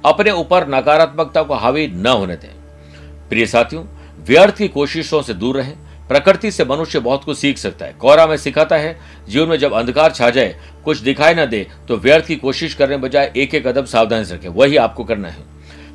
अपने 0.06 0.32
ऊपर 0.32 0.68
नकारात्मकता 0.68 1.44
को 1.44 1.54
हावी 1.54 1.88
न 1.88 2.08
होने 2.08 2.36
दें। 2.36 2.54
प्रिय 3.30 3.46
साथियों, 3.46 3.84
व्यर्थ 4.28 4.58
की 4.58 4.68
कोशिशों 4.68 5.22
से 5.22 5.34
दूर 5.34 5.58
रहें। 5.58 5.76
प्रकृति 6.10 6.52
से 6.52 6.66
मनुष्य 6.66 7.00
बहुत 7.00 7.24
कुछ 7.24 7.38
सीख 7.38 7.58
सकता 7.58 7.86
है। 7.86 7.94
कौरा 7.94 8.26
में 8.28 8.38
सिखाता 8.38 8.78
है, 8.78 9.00
जीवन 9.30 9.48
में 9.48 9.58
जब 9.58 9.74
अंधकार 9.74 10.12
छा 10.12 10.30
जाए, 10.30 10.56
कुछ 10.86 10.98
दिखाई 10.98 11.34
न 11.34 11.46
दे 11.46 11.68
तो 11.88 11.98
व्यर्थ 11.98 12.26
की 12.26 12.36
कोशिश 12.36 12.74
करने 12.74 12.98
बजाय 12.98 13.32
एक 13.38 13.56
एक 13.56 13.68
कदम 13.68 13.86
सावधानी 13.86 14.26
से 14.26 14.36
रखें। 14.36 14.50
वही 14.50 14.78
आपको 14.78 15.04
करना 15.04 15.28
है। 15.28 15.44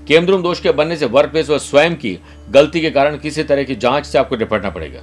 केंद्रुम 0.09 0.43
दोष 0.43 0.61
के 0.61 0.71
बनने 0.71 0.97
से 0.97 1.07
वर्क 1.07 1.31
प्लेस 1.31 1.51
व 1.51 1.59
स्वयं 1.59 1.95
की 1.95 2.19
गलती 2.51 2.81
के 2.81 2.91
कारण 2.91 3.17
किसी 3.17 3.43
तरह 3.43 3.63
की 3.63 3.75
जाँच 3.75 4.07
से 4.07 4.19
आपको 4.19 4.37
निपटना 4.37 4.71
पड़ेगा। 4.71 5.01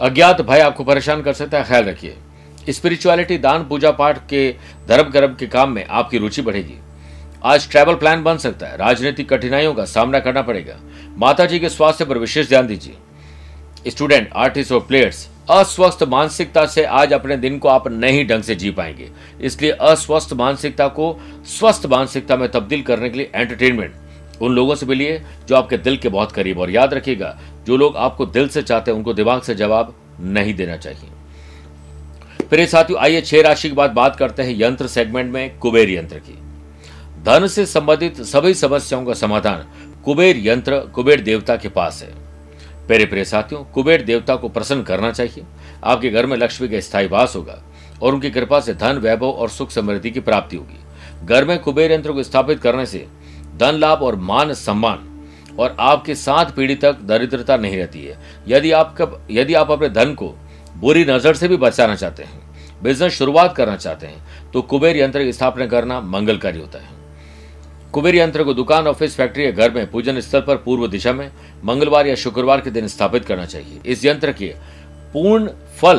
अज्ञात 0.00 0.40
भय 0.40 0.60
आपको 0.60 0.84
परेशान 0.84 1.22
कर 1.22 1.32
सकता 1.32 1.58
है, 1.58 1.64
ख्याल 1.64 1.84
रखिए। 1.84 2.16
स्पिरिचुअलिटी 2.70 3.38
दान, 3.38 3.64
पूजा 3.64 3.90
पाठ 3.90 4.28
के, 4.28 4.54
धर्म 4.88 5.10
कर्म 5.10 5.34
के 5.34 5.46
काम 5.46 5.70
में 5.70 5.84
आपकी 5.86 6.18
रुचि 6.18 6.42
बढ़ेगी। 6.42 6.74
आज 7.44 7.70
ट्रैवल 7.70 7.94
प्लान 7.94 8.22
बन 8.22 8.36
सकता 8.36 8.66
है। 8.66 8.76
राजनीतिक 8.76 9.28
कठिनाइयों 9.28 9.74
का 9.74 9.84
सामना 9.84 10.18
करना 10.20 10.42
पड़ेगा। 10.42 10.76
माता 11.18 11.46
जी 11.46 11.58
के 11.58 11.68
स्वास्थ्य 11.68 12.04
पर 12.04 12.18
विशेष 12.18 12.48
ध्यान 12.48 12.66
दीजिए। 12.66 12.96
स्टूडेंट, 13.88 14.30
आर्टिस्ट 14.32 14.72
और 14.72 14.80
प्लेयर्स, 14.80 15.28
अस्वस्थ 15.50 16.02
मानसिकता 16.02 16.66
से 16.66 16.84
आज 16.84 17.12
अपने 17.12 17.36
दिन 17.36 17.58
को 17.58 17.68
आप 17.68 17.88
नहीं 17.88 18.26
ढंग 18.26 18.42
से 18.42 18.54
जी 18.54 18.70
पाएँगे। 18.70 19.08
इसलिए 19.40 19.70
अस्वस्थ 19.70 20.32
मानसिकता 20.32 20.88
को 20.88 21.16
स्वस्थ 21.58 21.86
मानसिकता 21.86 22.36
में 22.36 22.50
तब्दील 22.50 22.82
करने 22.82 23.10
के 23.10 23.18
लिए 23.18 23.30
एंटरटेनमेंट 23.34 23.94
उन 24.42 24.52
लोगों 24.52 24.74
से 24.74 24.86
मिलिए 24.86 25.22
जो 25.48 25.56
आपके 25.56 25.76
दिल 25.76 25.96
के 25.96 26.08
बहुत 26.08 26.32
करीब 26.32 26.58
और 26.58 26.70
याद 26.70 26.94
रखिएगा, 26.94 27.38
जो 27.66 27.76
लोग 27.76 27.96
आपको 27.96 28.26
दिल 28.26 28.48
से 28.48 28.62
चाहते 28.62 28.90
हैं, 28.90 28.98
उनको 28.98 29.14
दिमाग 29.14 29.42
से 29.42 29.54
जवाब 29.54 29.94
नहीं 30.20 30.54
देना 30.54 30.76
चाहिए। 30.76 31.10
फिर 32.50 32.66
साथियों, 32.66 33.00
आइए 33.00 33.20
छह 33.20 33.42
राशि 33.42 33.68
के 33.68 33.74
बाद 33.74 33.90
बात 33.90 34.16
करते 34.16 34.42
हैं 34.42 34.60
यंत्र 34.60 34.86
सेगमेंट 34.86 35.32
में, 35.32 35.58
कुबेर 35.58 35.90
यंत्र 35.90 36.18
की। 36.18 36.38
धन 37.24 37.46
से 37.46 37.66
संबंधित 37.66 38.20
सभी 38.22 38.54
समस्याओं 38.54 39.04
का 39.04 39.14
समाधान, 39.14 39.66
कुबेर 40.04 40.36
यंत्र, 40.38 40.78
कुबेर 40.78 41.20
देवता 41.20 41.56
के 41.56 41.68
पास 41.68 42.02
है। 42.02 42.21
प्यारे 42.82 43.04
प्रिय 43.06 43.24
साथियों, 43.24 43.62
कुबेर 43.64 44.02
देवता 44.02 44.36
को 44.36 44.48
प्रसन्न 44.48 44.82
करना 44.82 45.10
चाहिए। 45.12 45.44
आपके 45.84 46.10
घर 46.10 46.26
में 46.26 46.36
लक्ष्मी 46.36 46.68
का 46.68 46.80
स्थायी 46.80 47.08
वास 47.08 47.36
होगा 47.36 47.62
और 48.02 48.14
उनकी 48.14 48.30
कृपा 48.30 48.60
से 48.60 48.74
धन, 48.74 48.98
वैभव 48.98 49.26
और 49.26 49.48
सुख 49.50 49.70
समृद्धि 49.70 50.10
की 50.10 50.20
प्राप्ति 50.20 50.56
होगी। 50.56 51.26
घर 51.26 51.44
में 51.44 51.58
कुबेर 51.58 51.92
यंत्र 51.92 52.12
को 52.12 52.22
स्थापित 52.22 52.60
करने 52.60 52.86
से 52.86 53.06
धन 53.56 53.74
लाभ 53.74 54.02
और 54.02 54.16
मान 54.18 54.52
सम्मान 54.54 55.08
और 55.58 55.76
आपके 55.80 56.14
सात 56.14 56.54
पीढ़ी 56.56 56.74
तक 56.74 57.00
दरिद्रता 57.02 57.56
नहीं 57.56 57.76
रहती 57.76 58.04
है। 58.04 58.18
यदि 58.48 58.70
आप 58.72 59.26
यदि 59.30 59.54
आप 59.54 59.70
अपने 59.70 59.88
धन 59.90 60.14
को 60.14 60.34
बुरी 60.76 61.04
नज़र 61.04 61.34
से 61.34 61.48
भी 61.48 61.56
बचाना 61.58 61.94
चाहते 61.94 62.22
हैं 62.22 62.40
बिज़नेस 62.82 63.12
शुरुआत 63.12 63.54
करना 63.56 63.76
चाहते 63.76 64.06
हैं 64.06 64.50
तो 64.52 64.62
कुबेर 64.62 64.96
यंत्र 64.96 65.24
की 65.24 65.32
स्थापना 65.32 65.66
करना 65.66 66.00
मंगलकारी 66.00 66.60
होता 66.60 66.78
है। 66.78 67.01
कुबेर 67.92 68.16
यंत्र 68.16 68.44
को 68.44 68.54
दुकान, 68.54 68.86
ऑफ़िस, 68.86 69.16
फैक्ट्री 69.16 69.44
या 69.44 69.50
घर 69.50 69.70
में 69.70 69.90
पूजन 69.90 70.20
स्थल 70.20 70.40
पर 70.40 70.56
पूर्व 70.56 70.86
दिशा 70.88 71.12
में 71.12 71.30
मंगलवार 71.64 72.06
या 72.06 72.14
शुक्रवार 72.14 72.60
के 72.60 72.70
दिन 72.70 72.86
स्थापित 72.88 73.24
करना 73.24 73.44
चाहिए। 73.44 73.80
इस 73.86 74.04
यंत्र 74.04 74.32
के 74.32 74.54
पूर्ण 75.14 75.48
फल 75.80 75.98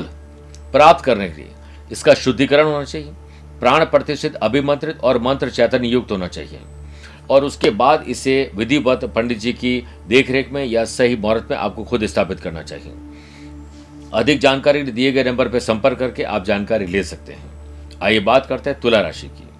प्राप्त 0.71 1.05
करने 1.05 1.29
के 1.29 1.41
लिए 1.41 1.51
इसका 1.91 2.13
शुद्धिकरण 2.13 2.65
होना 2.65 2.83
चाहिए, 2.83 3.11
प्राण 3.59 3.85
प्रतिष्ठित, 3.85 4.35
अभिमंत्रित 4.35 4.99
और 4.99 5.17
मंत्र 5.17 5.49
चैतन्य 5.49 5.87
युक्त 5.87 6.11
होना 6.11 6.27
चाहिए। 6.27 6.59
और 7.29 7.43
उसके 7.43 7.69
बाद 7.69 8.05
इसे 8.07 8.51
विधिवत 8.55 9.05
पंडित 9.05 9.39
जी 9.39 9.53
की 9.53 9.87
देखरेख 10.07 10.51
में 10.51 10.65
या 10.65 10.85
सही 10.85 11.15
मुहूर्त 11.15 11.47
में 11.51 11.57
आपको 11.57 11.83
खुद 11.83 12.05
स्थापित 12.05 12.39
करना 12.39 12.61
चाहिए। 12.61 12.93
अधिक 14.13 14.39
जानकारी 14.39 14.83
दिए 14.83 15.11
गए 15.11 15.23
नंबर 15.23 15.47
पर 15.47 15.59
संपर्क 15.59 15.99
करके 15.99 16.23
आप 16.23 16.45
जानकारी 16.45 16.85
ले 16.85 17.03
सकते 17.03 17.33
हैं। 17.33 17.51
आइए 18.03 18.19
बात 18.19 18.45
करते 18.45 18.69
हैं 18.69 18.79
तुला 18.79 19.01
राशि 19.01 19.27
की। 19.27 19.52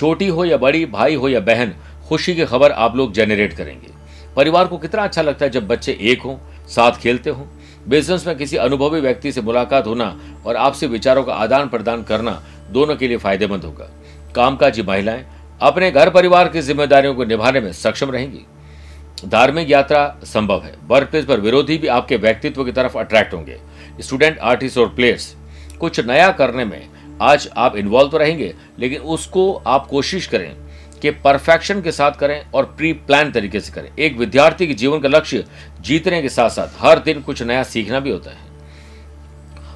छोटी 0.00 0.28
हो 0.28 0.44
या 0.44 0.56
बड़ी, 0.56 0.86
भाई 0.86 1.14
हो 1.14 1.28
या 1.28 1.40
बहन, 1.40 1.74
खुशी 2.08 2.34
की 2.34 2.44
खबर 2.44 2.70
आप 2.70 2.96
लोग 2.96 3.12
जनरेट 3.12 3.52
करेंगे। 3.52 3.88
परिवार 4.36 4.66
को 4.66 4.78
कितना 4.78 5.02
अच्छा 5.02 5.22
लगता 5.22 5.44
है 5.44 5.50
जब 5.50 5.66
बच्चे 5.66 5.98
एक 6.00 6.22
हों, 6.22 6.36
साथ 6.68 6.92
खेलते 6.92 7.30
हों। 7.30 7.44
बिज़नेस 7.88 8.26
में 8.26 8.36
किसी 8.36 8.56
अनुभवी 8.56 9.00
व्यक्ति 9.00 9.32
से 9.32 9.40
मुलाकात 9.40 9.86
होना 9.86 10.20
और 10.46 10.56
आपसे 10.56 10.86
विचारों 10.86 11.24
का 11.24 11.34
आदान 11.34 11.68
प्रदान 11.68 12.02
करना 12.02 12.42
दोनों 12.70 12.96
के 12.96 13.08
लिए 13.08 13.16
फ़ायदेमंद 13.16 13.64
होगा। 13.64 13.90
कामकाजी 14.34 14.82
महिलाएँ 14.82 15.26
अपने 15.62 15.90
घर 15.90 16.10
परिवार 16.10 16.48
की 16.48 16.62
जिम्मेदारियों 16.62 17.14
को 17.14 17.24
निभाने 17.24 17.60
में 17.60 17.72
सक्षम 17.72 18.10
रहेंगी। 18.10 18.46
धार्मिक 19.28 19.70
यात्रा 19.70 20.16
संभव 20.24 20.62
है। 20.62 20.74
वर्क 20.88 21.08
प्लेस 21.08 21.24
पर 21.24 21.40
विरोधी 21.40 21.78
भी 21.78 21.86
आपके 21.86 22.16
व्यक्तित्व 22.16 22.64
की 22.64 22.72
तरफ़ 22.72 22.98
अट्रैक्ट 22.98 23.34
होंगे। 23.34 23.58
स्टूडेंट 24.00 24.38
आर्टिस्ट 24.38 24.78
और 24.78 24.88
प्लेयर्स 24.88 25.36
कुछ 25.80 26.00
नया 26.00 26.30
करने 26.32 26.64
में 26.64 26.88
आज 27.20 27.48
आप 27.56 27.76
इन्वॉल्व 27.76 28.10
तो 28.10 28.18
रहेंगे, 28.18 28.54
लेकिन 28.78 29.00
उसको 29.00 29.52
आप 29.66 29.86
कोशिश 29.86 30.26
करें 30.26 30.54
कि 31.02 31.10
परफेक्शन 31.10 31.80
के 31.82 31.92
साथ 31.92 32.12
करें 32.12 32.50
और 32.50 32.64
प्री 32.76 32.92
प्लान 32.92 33.32
तरीके 33.32 33.60
से 33.60 33.72
करें। 33.72 33.90
एक 33.96 34.16
विद्यार्थी 34.16 34.66
के 34.66 34.74
जीवन 34.74 35.00
का 35.00 35.08
लक्ष्य 35.08 35.44
जीतने 35.80 36.22
के 36.22 36.28
साथ 36.28 36.50
साथ 36.50 36.80
हर 36.80 36.98
दिन 36.98 37.20
कुछ 37.22 37.42
नया 37.42 37.62
सीखना 37.64 38.00
भी 38.00 38.10
होता 38.10 38.30
है। 38.30 38.48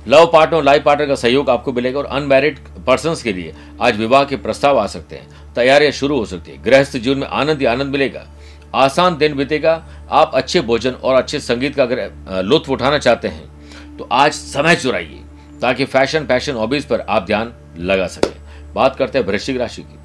लव 0.08 0.26
पार्टनर 0.32 0.62
लाइफ 0.62 0.82
पार्टनर 0.82 1.06
का 1.06 1.14
सहयोग 1.14 1.50
आपको 1.50 1.72
मिलेगा 1.72 1.98
और 1.98 2.06
अनमैरिड 2.06 2.58
पर्सन 2.86 3.14
के 3.24 3.32
लिए 3.32 3.54
आज 3.80 3.96
विवाह 3.96 4.24
के 4.24 4.36
प्रस्ताव 4.36 4.78
आ 4.78 4.86
सकते 4.86 5.16
हैं। 5.16 5.52
तैयारियाँ 5.54 5.92
शुरू 5.92 6.18
हो 6.18 6.24
सकती 6.26 6.50
है। 6.50 6.62
गृहस्थ 6.62 6.96
जीवन 6.96 7.18
में 7.18 7.26
आनंद 7.26 7.60
ही 7.60 7.66
आनंद 7.66 7.92
मिलेगा। 7.92 8.26
आसान 8.74 9.16
दिन 9.16 9.34
बीतेगा। 9.34 9.72
आप 10.10 10.30
अच्छे 10.34 10.60
भोजन 10.60 10.90
और 10.92 11.14
अच्छे 11.14 11.40
संगीत 11.40 11.74
का 11.76 11.82
अगर 11.82 12.42
लुत्फ 12.44 12.70
उठाना 12.70 12.98
चाहते 12.98 13.28
हैं 13.28 13.96
तो 13.96 14.08
आज 14.12 14.32
समय 14.32 14.76
चुराइए। 14.76 15.20
ताकि 15.64 15.84
फ़ैशन 15.84 16.24
फ़ैशन 16.26 16.52
हॉबीज 16.52 16.84
पर 16.84 17.00
आप 17.00 17.26
ध्यान 17.26 17.52
लगा 17.80 18.06
सकें। 18.06 18.74
बात 18.74 18.96
करते 18.96 19.18
हैं 19.18 19.26
वृश्चिक 19.26 19.56
राशि 19.56 19.82
की। 19.82 19.98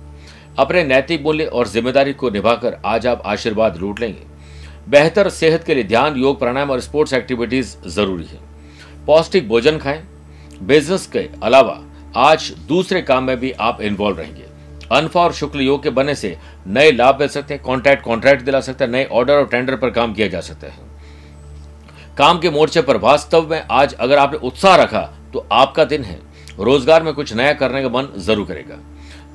अपने 0.60 0.84
नैतिक 0.84 1.24
मूल्य 1.24 1.46
और 1.46 1.68
ज़िम्मेदारी 1.68 2.14
को 2.14 2.30
निभाकर 2.30 2.78
आज 2.86 3.08
आप 3.08 3.24
आशीर्वाद 3.26 3.78
लूट 3.78 4.00
लेंगे। 4.00 4.24
बेहतर 4.90 5.30
सेहत 5.30 5.64
के 5.64 5.76
लिए 5.76 5.84
ध्यान, 5.84 6.16
योग, 6.16 6.40
प्राणायाम 6.40 6.72
और 6.72 6.80
स्पोर्ट्स 6.80 7.14
एक्टिविटीज़ 7.14 7.76
ज़रूरी 7.88 8.26
है। 8.26 8.40
पौष्टिक 9.06 9.50
भोजन 9.50 9.78
खाएँ। 9.78 10.02
बिज़नेस 10.64 11.08
के 11.08 11.28
अलावा 11.44 11.78
आज 12.18 12.52
दूसरे 12.68 13.02
काम 13.02 13.24
में 13.24 13.38
भी 13.40 13.52
आप 13.52 13.82
इन्वॉल्व 13.82 14.20
रहेंगे। 14.20 14.46
अनफा 14.92 15.22
और 15.22 15.34
शुक्ल 15.34 15.62
योग 15.62 15.84
के 15.84 15.90
बनने 15.90 16.16
से 16.16 16.38
नए 16.68 16.92
लाभ 16.92 17.20
मिल 17.20 17.28
सकते 17.28 17.54
हैं 17.54 17.64
कॉन्ट्रैक्ट 17.64 18.04
कॉन्ट्रैक्ट 18.04 18.46
दिला 18.46 18.62
सकते 18.62 18.84
हैं, 18.84 18.92
नए 18.92 19.06
ऑर्डर 19.06 19.34
और 19.34 19.48
टेंडर 19.48 19.76
पर 19.76 19.90
काम 19.90 20.14
किया 20.14 20.28
जा 20.28 20.42
सकता 20.42 20.68
है। 20.68 20.88
काम 22.18 22.40
के 22.40 22.50
मोर्चे 22.50 22.82
पर 22.82 22.98
वास्तव 22.98 23.50
में 23.50 23.64
आज 23.72 23.94
अगर 23.94 24.18
आपने 24.18 24.38
उत्साह 24.40 24.76
रखा 24.76 25.10
तो 25.34 25.46
आपका 25.52 25.84
दिन 25.86 26.04
है। 26.04 26.20
रोज़गार 26.60 27.04
में 27.04 27.14
कुछ 27.14 27.34
नया 27.34 27.54
करने 27.54 27.82
का 27.82 27.90
मन 27.92 28.08
ज़रूर 28.18 28.46
करेगा। 28.48 28.80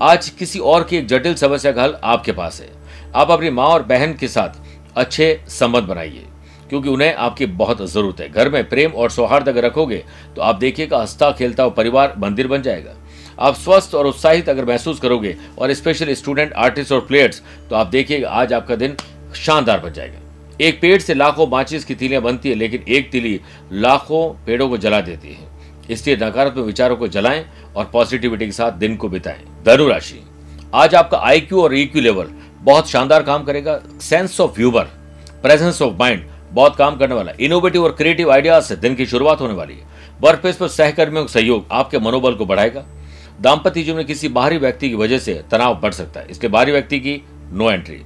आज 0.02 0.28
किसी 0.30 0.58
और 0.60 0.84
की 0.84 0.96
एक 0.96 1.06
जटिल 1.08 1.34
समस्या 1.36 1.72
का 1.72 1.82
हल 1.82 1.96
आपके 2.04 2.32
पास 2.32 2.60
है। 2.60 2.68
आप 3.14 3.30
अपनी 3.30 3.50
माँ 3.50 3.66
और 3.66 3.82
बहन 3.84 4.14
के 4.14 4.28
साथ 4.28 4.62
अच्छे 4.96 5.40
संबंध 5.50 5.84
बनाइए, 5.84 6.24
क्योंकि 6.70 6.88
उन्हें 6.88 7.14
आपकी 7.14 7.46
बहुत 7.46 7.82
ज़रूरत 7.82 8.20
है। 8.20 8.28
घर 8.30 8.48
में 8.48 8.68
प्रेम 8.68 8.92
और 8.92 9.10
सौहार्द 9.10 9.48
अगर 9.48 9.64
रखोगे 9.64 10.02
तो 10.36 10.42
आप 10.42 10.56
देखिएगा 10.56 10.98
हंसता 10.98 11.30
खेलता 11.32 11.62
हुआ 11.62 11.72
परिवार 11.72 12.14
मंदिर 12.18 12.48
बन 12.48 12.62
जाएगा। 12.62 12.94
आप 13.38 13.54
स्वस्थ 13.54 13.94
और 13.94 14.06
उत्साहित 14.06 14.48
अगर 14.48 14.64
महसूस 14.64 15.00
करोगे, 15.00 15.36
और 15.58 15.72
स्पेशली 15.74 16.14
स्टूडेंट 16.14 16.52
आर्टिस्ट 16.54 16.92
और 16.92 17.00
प्लेयर्स 17.02 17.42
तो 17.70 17.76
आप 17.76 17.86
देखिएगा 17.86 18.30
आज 18.30 18.52
आपका 18.52 18.76
दिन 18.76 18.96
शानदार 19.36 19.80
बन 19.80 19.92
जाएगा। 19.92 20.20
एक 20.60 20.80
पेड़ 20.80 21.00
से 21.00 21.14
लाखों 21.14 21.46
माचिस 21.48 21.84
की 21.84 21.94
तीलियाँ 21.94 22.22
बनती 22.22 22.48
है, 22.48 22.54
लेकिन 22.54 22.84
एक 22.88 23.10
तिली 23.10 23.40
लाखों 23.72 24.28
पेड़ों 24.46 24.68
को 24.68 24.76
जला 24.78 25.00
देती 25.02 25.28
है। 25.28 25.52
इसलिए 25.90 26.16
नकारात्मक 26.16 26.64
विचारों 26.66 26.96
को 26.96 27.08
जलाएँ 27.08 27.44
और 27.76 27.84
पॉजिटिविटी 27.84 28.46
के 28.46 28.52
साथ 28.52 28.72
दिन 28.72 28.96
को 28.96 29.08
बिताएँ। 29.08 29.44
धनु 29.66 29.88
राशि 29.88 30.20
आज 30.74 30.94
आपका 30.94 31.18
आईक्यू 31.18 31.62
और 31.62 31.74
ईक्यू 31.74 32.02
लेवल 32.02 32.28
बहुत 32.62 32.88
शानदार 32.90 33.22
काम 33.22 33.44
करेगा। 33.44 33.80
Sense 34.00 34.40
of 34.40 34.58
humour 34.58 34.84
presence 35.42 35.82
of 35.82 35.94
mind 35.94 36.24
बहुत 36.52 36.76
काम 36.76 36.96
करने 36.96 37.14
वाला 37.14 37.32
इनोवेटिव 37.40 37.84
और 37.84 37.92
क्रिएटिव 37.92 38.30
आइडियाज़ 38.32 38.64
से 38.64 38.76
दिन 38.76 38.94
की 38.94 39.06
शुरुआत 39.06 39.40
होने 39.40 39.54
वाली 39.54 39.74
है। 39.74 39.92
वर्क 40.20 40.40
प्लेस 40.40 40.56
पर 40.56 40.68
सहकर्मियों 40.68 41.24
का 41.24 41.32
सहयोग 41.32 41.66
आपके 41.72 41.98
मनोबल 41.98 42.34
को 42.34 42.46
बढ़ाएगा। 42.46 42.84
दाम्पत्य 43.40 43.82
जीवन 43.82 43.96
में 43.96 44.06
किसी 44.06 44.28
बाहरी 44.28 44.58
व्यक्ति 44.58 44.88
की 44.88 44.94
वजह 44.94 45.18
से 45.18 45.42
तनाव 45.50 45.80
बढ़ 45.80 45.92
सकता 45.92 46.20
है। 46.20 46.26
इसलिए 46.30 46.50
बाहरी 46.50 46.72
व्यक्ति 46.72 47.00
की 47.00 47.20
नो 47.52 47.70
एंट्री 47.70 48.00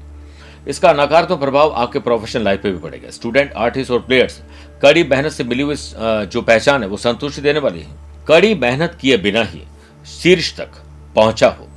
इसका 0.66 0.92
नकारात्मक 0.94 1.40
प्रभाव 1.40 1.72
आपके 1.72 1.98
प्रोफेशनल 2.00 2.44
लाइफ 2.44 2.62
पे 2.62 2.70
भी 2.70 2.78
पड़ेगा। 2.78 3.10
स्टूडेंट 3.10 3.52
आर्टिस्ट 3.54 3.90
और 3.90 4.00
प्लेयर्स 4.00 4.40
कड़ी 4.82 5.04
मेहनत 5.04 5.32
से 5.32 5.44
मिली 5.44 5.62
हुई 5.62 5.76
जो 5.76 6.42
पहचान 6.42 6.82
है, 6.82 6.88
वो 6.88 6.96
संतुष्टि 6.98 7.42
देने 7.42 7.58
वाली 7.60 7.80
है। 7.80 7.96
कड़ी 8.28 8.54
मेहनत 8.56 8.98
किए 9.00 9.16
बिना 9.18 9.42
ही 9.44 9.62
शीर्ष 10.12 10.54
तक 10.56 10.82
पहुँचा 11.16 11.48
हो। 11.50 11.68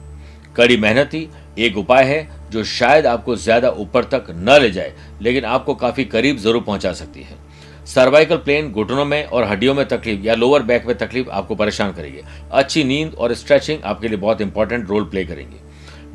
कड़ी 0.56 0.78
मेहनत 0.78 1.14
ही 1.14 1.28
एक 1.60 1.78
उपाय 1.78 2.04
है, 2.06 2.28
जो 2.52 2.64
शायद 2.64 3.06
आपको 3.06 3.36
ज़्यादा 3.38 3.70
ऊपर 3.70 4.04
तक 4.06 4.26
न 4.32 4.60
ले 4.62 4.70
जाए, 4.72 4.94
लेकिन 5.22 5.46
आपको 5.46 5.76
काफ़ी 5.76 6.06
करीब 6.06 6.38
ज़रूर 6.38 6.62
पहुँचा 6.64 6.92
सकती 6.94 7.22
है। 7.22 7.40
सर्वाइकल 7.86 8.38
प्लेन 8.38 8.72
घुटनों 8.72 9.06
में 9.06 9.26
और 9.26 9.44
हड्डियों 9.44 9.74
में 9.74 9.86
तकलीफ़ 9.88 10.22
या 10.22 10.34
लोअर 10.36 10.64
बैक 10.64 10.86
में 10.86 10.98
तकलीफ़ 10.98 11.30
आपको 11.30 11.56
परेशान 11.56 11.92
करेगी। 11.94 12.22
अच्छी 12.52 12.84
नींद 12.84 13.14
और 13.14 13.34
स्ट्रेचिंग 13.34 13.84
आपके 13.84 14.08
लिए 14.08 14.18
बहुत 14.18 14.42
इंपॉर्टेंट 14.42 14.90
रोल 14.90 15.04
प्ले 15.06 15.24
करेंगे। 15.26 15.58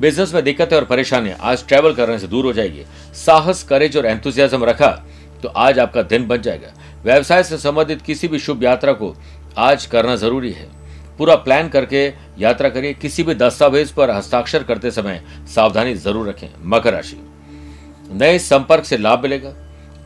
बिज़नेस 0.00 0.33
में 0.35 0.43
दिक्कतें 0.45 0.76
और 0.76 0.85
परेशानियाँ। 0.85 1.37
आज 1.41 1.67
ट्रैवल 1.69 1.95
करने 1.95 2.19
से 2.19 2.26
दूर 2.26 2.45
हो 2.45 2.53
जाएगी। 2.53 2.85
साहस 3.17 3.62
करेज 3.62 3.97
और 3.97 4.07
एंथुजियाज्म 4.07 4.65
रखा 4.65 4.91
तो 5.43 5.49
आज 5.49 5.79
आपका 5.79 6.03
दिन 6.05 6.26
बन 6.29 6.43
जाएगा। 6.43 6.73
व्यवसाय 7.05 7.43
से 7.43 7.59
संबंधित 7.59 8.03
किसी 8.03 8.29
भी 8.29 8.38
शुभ 8.38 8.62
यात्रा 8.65 8.93
को 8.93 9.15
आज 9.59 9.87
करना 9.87 10.17
ज़रूरी 10.17 10.50
है। 10.53 10.69
पूरा 11.19 11.35
प्लान 11.37 11.69
करके 11.69 12.07
यात्रा 12.38 12.69
करिए। 12.69 12.95
किसी 12.95 13.23
भी 13.23 13.35
दस्तावेज़ 13.35 13.93
पर 13.95 14.11
हस्ताक्षर 14.11 14.62
करते 14.62 14.91
समय 14.91 15.23
सावधानी 15.55 15.95
ज़रूर 15.97 16.29
रखें। 16.29 16.49
मकर 16.65 16.93
राशि। 16.93 17.17
नए 18.12 18.38
संपर्क 18.38 18.85
से 18.85 18.97
लाभ 18.99 19.23
मिलेगा 19.23 19.55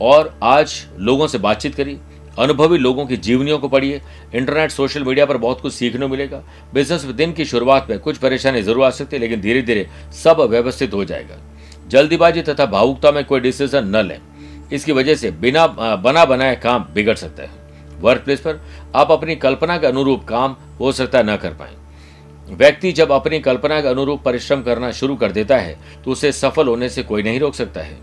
और 0.01 0.37
आज 0.43 0.81
लोगों 0.99 1.27
से 1.27 1.37
बातचीत 1.39 1.75
करिए। 1.75 1.99
अनुभवी 2.31 2.77
लोगों 2.77 3.05
की 3.05 3.17
जीवनियों 3.17 3.57
को 3.59 3.67
पढ़िए। 3.67 4.01
इंटरनेट, 4.35 4.71
सोशल 4.71 5.03
मीडिया 5.03 5.25
पर 5.25 5.37
बहुत 5.37 5.61
कुछ 5.61 5.73
सीखने 5.73 6.07
मिलेगा। 6.07 6.41
बिज़नेस 6.73 7.05
में 7.05 7.15
दिन 7.15 7.33
की 7.33 7.45
शुरुआत 7.45 7.89
में 7.89 7.97
कुछ 7.99 8.17
परेशानी 8.17 8.61
ज़रूर 8.61 8.83
आ 8.83 8.89
सकती 8.89 9.15
है, 9.15 9.21
लेकिन 9.21 9.41
धीरे 9.41 9.61
धीरे 9.61 9.87
सब 10.15 10.41
व्यवस्थित 10.41 10.93
हो 10.93 11.05
जाएगा। 11.05 11.37
जल्दीबाजी 11.87 12.41
तथा 12.41 12.65
भावुकता 12.67 13.11
में 13.11 13.23
कोई 13.25 13.39
डिसीज़न 13.39 13.87
न 13.87 14.01
लें। 14.01 14.19
इसकी 14.73 14.91
वजह 14.91 15.15
से 15.15 15.31
बिना 15.31 15.65
बना 15.67 16.23
बनाए 16.25 16.55
काम 16.55 16.85
बिगड़ 16.93 17.15
सकता 17.15 17.43
है। 17.43 17.59
वर्क 18.01 18.21
प्लेस 18.21 18.39
पर 18.39 18.61
आप 18.95 19.11
अपनी 19.11 19.35
कल्पना 19.37 19.77
के 19.77 19.87
अनुरूप 19.87 20.23
काम 20.25 20.55
हो 20.79 20.91
सकता 20.91 21.17
है 21.17 21.23
न 21.25 21.35
कर 21.37 21.53
पाए। 21.53 21.75
व्यक्ति 22.49 22.91
जब 22.91 23.11
अपनी 23.11 23.39
कल्पना 23.39 23.79
के 23.81 23.87
अनुरूप 23.87 24.21
परिश्रम 24.23 24.61
करना 24.61 24.91
शुरू 24.91 25.15
कर 25.15 25.31
देता 25.31 25.57
है 25.57 25.77
तो 26.05 26.11
उसे 26.11 26.31
सफल 26.31 26.67
होने 26.67 26.89
से 26.89 27.03
कोई 27.03 27.23
नहीं 27.23 27.39
रोक 27.39 27.55
सकता 27.55 27.81
है। 27.81 27.97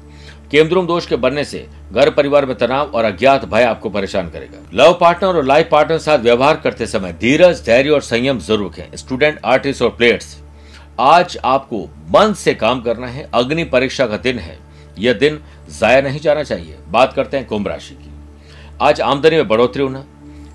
केंद्रुम 0.50 0.86
दोष 0.86 1.06
के 1.06 1.16
बनने 1.16 1.44
से 1.44 1.66
घर 1.92 2.10
परिवार 2.10 2.46
में 2.46 2.56
तनाव 2.56 2.90
और 2.90 3.04
अज्ञात 3.04 3.44
भय 3.44 3.62
आपको 3.62 3.90
परेशान 3.90 4.28
करेगा। 4.30 4.58
लव 4.74 4.96
पार्टनर 5.00 5.36
और 5.36 5.44
लाइफ 5.44 5.68
पार्टनर 5.70 5.98
साथ 5.98 6.18
व्यवहार 6.18 6.56
करते 6.56 6.86
समय 6.86 7.12
धीरज, 7.12 7.62
धैर्य 7.66 7.90
और 7.90 8.00
संयम 8.00 8.38
ज़रूर 8.38 8.70
रखें। 8.70 8.96
स्टूडेंट 8.96 9.40
आर्टिस्ट 9.44 9.82
और 9.82 9.90
प्लेयर्स 9.90 10.36
आज 11.00 11.38
आपको 11.44 11.84
मन 12.10 12.32
से 12.32 12.54
काम 12.54 12.80
करना 12.80 13.06
है, 13.06 13.28
अग्नि 13.34 13.64
परीक्षा 13.64 14.06
का 14.06 14.16
दिन 14.16 14.38
है। 14.38 14.58
यह 14.98 15.12
दिन 15.12 15.40
जाया 15.80 16.00
नहीं 16.00 16.20
जाना 16.20 16.42
चाहिए। 16.42 16.76
बात 16.88 17.12
करते 17.12 17.36
हैं 17.36 17.46
कुंभ 17.46 17.68
राशि 17.68 17.94
की। 17.94 18.10
आज 18.82 19.00
आमदनी 19.00 19.36
में 19.36 19.48
बढ़ोतरी 19.48 19.82
होना, 19.82 20.04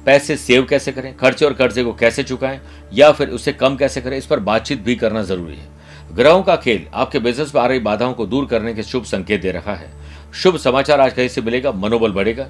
पैसे 0.05 0.37
सेव 0.37 0.65
कैसे 0.65 0.91
करें, 0.91 1.15
खर्चे 1.17 1.45
और 1.45 1.53
कर्जे 1.53 1.83
को 1.83 1.93
कैसे 1.93 2.23
चुकाएँ, 2.23 2.59
या 2.93 3.11
फिर 3.11 3.29
उसे 3.29 3.53
कम 3.53 3.75
कैसे 3.75 4.01
करें, 4.01 4.17
इस 4.17 4.25
पर 4.25 4.39
बातचीत 4.39 4.81
भी 4.81 4.95
करना 4.95 5.23
ज़रूरी 5.23 5.55
है। 5.55 5.67
ग्रहों 6.13 6.41
का 6.43 6.55
खेल 6.55 6.85
आपके 6.93 7.19
बिज़नेस 7.19 7.55
में 7.55 7.61
आ 7.61 7.65
रही 7.65 7.79
बाधाओं 7.79 8.13
को 8.13 8.25
दूर 8.25 8.45
करने 8.45 8.73
के 8.73 8.83
शुभ 8.83 9.03
संकेत 9.03 9.41
दे 9.41 9.51
रहा 9.51 9.75
है। 9.75 9.89
शुभ 10.33 10.57
समाचार 10.57 11.01
आज 11.01 11.13
कहीं 11.13 11.27
से 11.27 11.41
मिलेगा, 11.41 11.71
मनोबल 11.71 12.11
बढ़ेगा। 12.11 12.47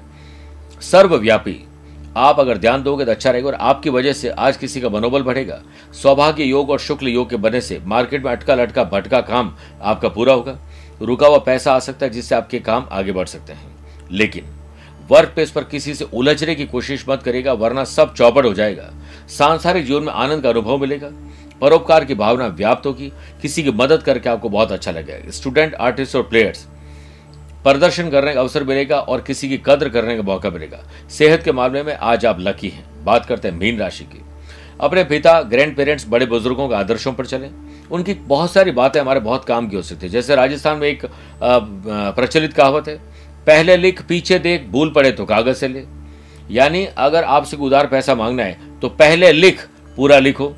सर्वव्यापी, 0.80 1.56
आप 2.16 2.40
अगर 2.40 2.58
ध्यान 2.58 2.82
दोगे 2.82 3.04
तो 3.04 3.10
अच्छा 3.10 3.30
रहेगा 3.30 3.48
और 3.48 3.54
आपकी 3.54 3.90
वजह 3.90 4.12
से 4.12 4.28
आज 4.28 4.56
किसी 4.56 4.80
का 4.80 4.88
मनोबल 4.88 5.22
बढ़ेगा। 5.22 5.60
सौभाग्य 6.02 6.44
योग 6.44 6.70
और 6.70 6.78
शुक्ल 6.78 7.08
योग 7.08 7.30
के 7.30 7.36
बनने 7.36 7.60
से 7.60 7.80
मार्केट 7.84 8.24
में 8.24 8.30
अटका 8.32 8.54
लटका 8.54 8.84
भटका 8.84 9.20
काम 9.20 9.54
आपका 9.82 10.08
पूरा 10.08 10.32
होगा। 10.32 10.58
रुका 11.02 11.26
हुआ 11.26 11.38
पैसा 11.38 11.72
आ 11.72 11.78
सकता 11.78 12.06
है 12.06 12.12
जिससे 12.12 12.34
आपके 12.34 12.58
काम 12.58 12.88
आगे 12.92 13.12
बढ़ 13.12 13.26
सकते 13.26 13.52
हैं। 13.52 13.74
लेकिन 14.12 14.44
वर्क 15.10 15.28
प्लेस 15.28 15.50
पर 15.50 15.64
किसी 15.64 15.94
से 15.94 16.04
उलझने 16.04 16.54
की 16.54 16.64
कोशिश 16.66 17.04
मत 17.08 17.22
करेगा 17.22 17.52
वरना 17.52 17.84
सब 17.84 18.14
चौपट 18.14 18.44
हो 18.44 18.52
जाएगा। 18.54 18.90
सांसारिक 19.28 19.86
जीवन 19.86 20.02
में 20.02 20.12
आनंद 20.12 20.42
का 20.42 20.48
अनुभव 20.48 20.78
मिलेगा। 20.78 21.10
परोपकार 21.64 22.04
की 22.04 22.14
भावना 22.14 22.46
व्याप्त 22.56 22.86
होगी। 22.86 23.12
किसी 23.42 23.62
की 23.62 23.70
मदद 23.72 24.02
करके 24.02 24.28
आपको 24.28 24.48
बहुत 24.50 24.72
अच्छा 24.72 24.90
लगेगा। 24.90 25.30
स्टूडेंट, 25.30 25.74
आर्टिस्ट 25.74 26.16
और 26.16 26.22
प्लेयर्स, 26.22 26.66
प्रदर्शन 27.64 28.10
करने 28.10 28.32
का 28.34 28.40
अवसर 28.40 28.64
मिलेगा 28.64 28.98
और 28.98 29.20
किसी 29.20 29.48
की 29.48 29.58
कद्र 29.66 29.88
करने 29.88 30.16
का 30.16 30.22
मौका 30.22 30.50
मिलेगा। 30.50 30.82
सेहत 31.10 31.42
के 31.42 31.52
मामले 31.52 31.82
में 31.82 31.94
आज 31.94 32.26
आप 32.26 32.40
लकी 32.40 32.68
हैं। 32.68 32.84
बात 33.04 33.26
करते 33.26 33.48
हैं 33.48 33.58
मीन 33.58 33.78
राशि 33.78 34.04
की। 34.04 34.20
अपने 34.80 35.04
पिता 35.04 35.40
ग्रैंड 35.42 35.76
पेरेंट्स 35.76 36.06
बड़े 36.08 36.26
बुज़ुर्गों 36.26 36.68
के 36.68 36.74
आदर्शों 36.74 37.12
पर 37.12 37.26
चले। 37.26 37.48
उनकी 37.90 38.14
बहुत 38.14 38.52
सारी 38.52 38.70
बातें 38.72 39.00
हमारे 39.00 39.20
बहुत 39.20 39.44
काम 39.44 39.68
की 39.68 39.76
हो 39.76 39.82
सकती 39.82 40.06
है। 40.06 40.12
जैसे 40.12 40.36
राजस्थान 40.36 40.76
में 40.78 40.88
एक 40.88 41.06
प्रचलित 41.42 42.52
कहावत 42.52 42.88
है, 42.88 42.96
पहले 43.46 43.76
लिख, 43.76 44.02
पीछे 44.02 44.38
देख, 44.38 44.66
भूल 44.68 44.92
पड़े 44.92 45.12
तो 45.12 45.24
कागज़ 45.24 45.56
से 45.56 45.68
ले। 45.68 45.84
यानी 46.50 46.84
अगर 46.98 47.24
आपसे 47.24 47.56
उधार 47.58 47.86
पैसा 47.86 48.14
मांगना 48.14 48.42
है 48.42 48.78
तो 48.80 48.88
पहले 48.90 49.32
लिख, 49.32 49.66
पूरा 49.96 50.18
लिखो। 50.18 50.52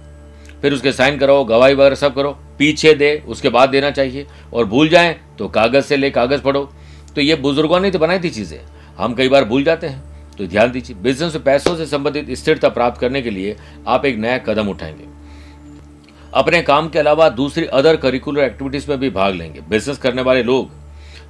फिर 0.66 0.74
उसके 0.74 0.92
साइन 0.92 1.18
करो 1.18 1.44
गवाही 1.44 1.74
वगैरह 1.74 1.94
सब 1.94 2.14
करो, 2.14 2.30
पीछे 2.58 2.94
दे, 2.94 3.22
उसके 3.28 3.48
बाद 3.48 3.68
देना 3.68 3.90
चाहिए। 3.90 4.26
और 4.52 4.64
भूल 4.64 4.88
जाए 4.88 5.16
तो 5.38 5.48
कागज़ 5.48 5.84
से 5.84 5.96
ले 5.96 6.10
कागज़ 6.10 6.40
पढ़ो। 6.40 6.72
तो 7.14 7.20
ये 7.20 7.34
बुज़ुर्गों 7.34 7.80
ने 7.80 7.90
तो 7.90 7.98
बनाई 7.98 8.18
थी 8.18 8.30
चीज़ें। 8.30 8.58
हम 8.96 9.14
कई 9.14 9.28
बार 9.28 9.44
भूल 9.44 9.64
जाते 9.64 9.86
हैं। 9.86 10.02
तो 10.38 10.46
ध्यान 10.46 10.70
दीजिए 10.70 10.96
बिज़नेस 10.96 11.34
में 11.34 11.44
पैसों 11.44 11.76
से 11.76 11.86
संबंधित 11.86 12.30
स्थिरता 12.30 12.68
प्राप्त 12.68 13.00
करने 13.00 13.22
के 13.22 13.30
लिए 13.30 13.56
आप 13.88 14.06
एक 14.06 14.16
नया 14.16 14.38
कदम 14.38 14.68
उठाएँगे। 14.68 15.04
अपने 16.34 16.62
काम 16.62 16.88
के 16.88 16.98
अलावा 16.98 17.28
दूसरी 17.28 17.66
अदर 17.66 17.96
करिकुलर 17.96 18.42
एक्टिविटीज़ 18.42 18.90
में 18.90 19.00
भी 19.00 19.10
भाग 19.10 19.34
लेंगे। 19.34 19.60
बिज़नेस 19.60 19.98
करने 19.98 20.22
वाले 20.22 20.42
लोग, 20.42 20.70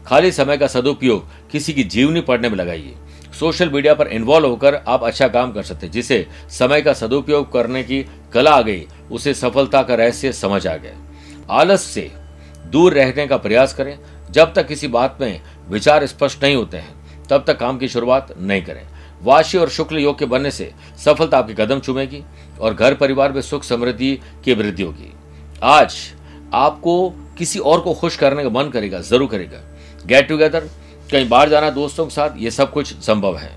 खाली 0.07 0.33
समय 0.33 0.57
का 0.57 0.67
सदुपयोग 0.67 1.51
किसी 1.51 1.73
की 1.73 1.85
जीवनी 1.85 2.21
पढ़ने 2.21 2.49
में 2.49 2.57
लगाइए। 2.57 2.95
सोशल 3.39 3.69
मीडिया 3.69 3.95
पर 3.95 4.09
इन्वॉल्व 4.09 4.49
होकर 4.49 4.75
आप 4.75 5.03
अच्छा 5.05 5.29
काम 5.29 5.53
कर 5.53 5.63
सकते 5.63 5.87
हैं, 5.87 5.93
जिसे 5.93 6.27
समय 6.51 6.83
का 6.83 6.93
सदुपयोग 6.93 7.53
करने 7.53 7.83
की 7.83 8.05
कला 8.33 8.51
आ 8.51 8.61
गई, 8.63 8.87
उसे 9.11 9.35
सफलता 9.35 9.83
का 9.83 9.95
रहस्य 9.95 10.33
समझ 10.33 10.67
आ 10.67 10.77
गया। 10.77 10.95
आलस 11.51 11.83
से 11.85 12.11
दूर 12.67 12.93
रहने 12.93 13.27
का 13.27 13.37
प्रयास 13.37 13.75
करें। 13.75 13.99
जब 14.31 14.53
तक 14.55 14.67
किसी 14.67 14.89
बात 14.89 15.19
में 15.21 15.41
विचार 15.69 16.07
स्पष्ट 16.07 16.45
नहीं 16.45 16.57
होते 16.57 16.77
हैं, 16.77 16.95
तब 17.31 17.45
तक 17.47 17.59
काम 17.59 17.79
की 17.79 17.89
शुरुआत 17.89 18.35
नहीं 18.39 18.63
करें। 18.63 18.83
वाशी 19.23 19.59
और 19.59 19.69
शुक्ल 19.69 19.99
योग 19.99 20.19
के 20.19 20.27
बनने 20.27 20.51
से 20.51 20.73
सफलता 21.05 21.39
आपके 21.39 21.55
कदम 21.57 21.81
चुमेगी 21.81 22.23
और 22.61 22.75
घर 22.75 22.95
परिवार 22.95 23.33
में 23.33 23.41
सुख 23.43 23.65
समृद्धि 23.65 24.13
की 24.45 24.55
वृद्धि 24.55 24.83
होगी। 24.83 25.13
आज 25.63 25.97
आपको 26.55 27.09
किसी 27.39 27.59
और 27.59 27.81
को 27.81 27.95
खुश 27.95 28.17
करने 28.17 28.43
का 28.43 28.51
मन 28.51 28.69
करेगा, 28.71 29.01
ज़रूर 29.01 29.29
करेगा। 29.29 29.61
गेट 30.07 30.29
टुगेदर 30.29 30.69
कहीं 31.13 31.29
बाहर 31.29 31.49
जाना 31.49 31.71
दोस्तों 31.71 32.05
के 32.07 32.11
साथ, 32.11 32.31
ये 32.37 32.51
सब 32.51 32.73
कुछ 32.73 32.93
संभव 32.97 33.37
है। 33.37 33.51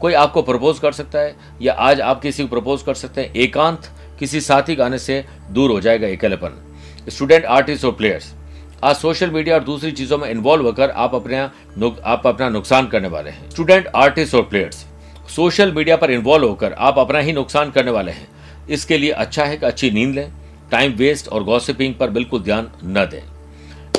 कोई 0.00 0.12
आपको 0.14 0.42
प्रपोज 0.42 0.78
कर 0.78 0.92
सकता 0.92 1.18
है, 1.18 1.34
या 1.62 1.72
आज 1.72 2.00
आप 2.00 2.20
किसी 2.22 2.42
को 2.42 2.48
प्रपोज 2.48 2.82
कर 2.82 2.94
सकते 2.94 3.20
हैं, 3.20 3.32
एकांत 3.34 3.88
किसी 4.18 4.40
साथी 4.40 4.74
गाने 4.74 4.98
से 4.98 5.24
दूर 5.50 5.70
हो 5.70 5.80
जाएगा 5.80 6.08
अकेलेपन 6.08 6.62
स्टूडेंट 7.08 7.44
आर्टिस्ट 7.44 7.84
और 7.84 7.92
प्लेयर्स 7.92 8.32
आज 8.84 8.96
सोशल 8.96 9.30
मीडिया 9.30 9.54
और 9.54 9.64
दूसरी 9.64 9.90
चीज़ों 9.92 10.18
में 10.18 10.28
इन्वॉल्व 10.30 10.66
होकर 10.66 10.90
आप 10.90 11.14
अपने 11.14 11.36
आप 11.36 12.26
अपना 12.26 12.48
नुकसान 12.48 12.86
करने 12.86 13.08
वाले 13.08 13.30
हैं। 13.30 13.50
स्टूडेंट 13.50 13.86
आर्टिस्ट 13.96 14.34
और 14.34 14.42
प्लेयर्स 14.42 14.84
सोशल 15.28 15.72
मीडिया 15.72 15.96
पर 15.96 16.10
इन्वॉल्व 16.10 16.48
होकर 16.48 16.72
आप 16.72 16.98
अपना 16.98 17.18
ही 17.18 17.32
नुकसान 17.32 17.70
करने 17.70 17.90
वाले 17.90 18.12
हैं। 18.12 18.28
इसके 18.70 18.98
लिए 18.98 19.10
अच्छा 19.12 19.44
है 19.44 19.56
कि 19.56 19.66
अच्छी 19.66 19.90
नींद 19.90 20.14
लें 20.14 20.32
टाइम 20.70 20.92
वेस्ट 20.92 21.28
और 21.28 21.44
गॉसिपिंग 21.44 21.94
पर 21.94 22.10
बिल्कुल 22.10 22.42
ध्यान 22.42 22.70
न 22.86 23.06
दें। 23.06 23.22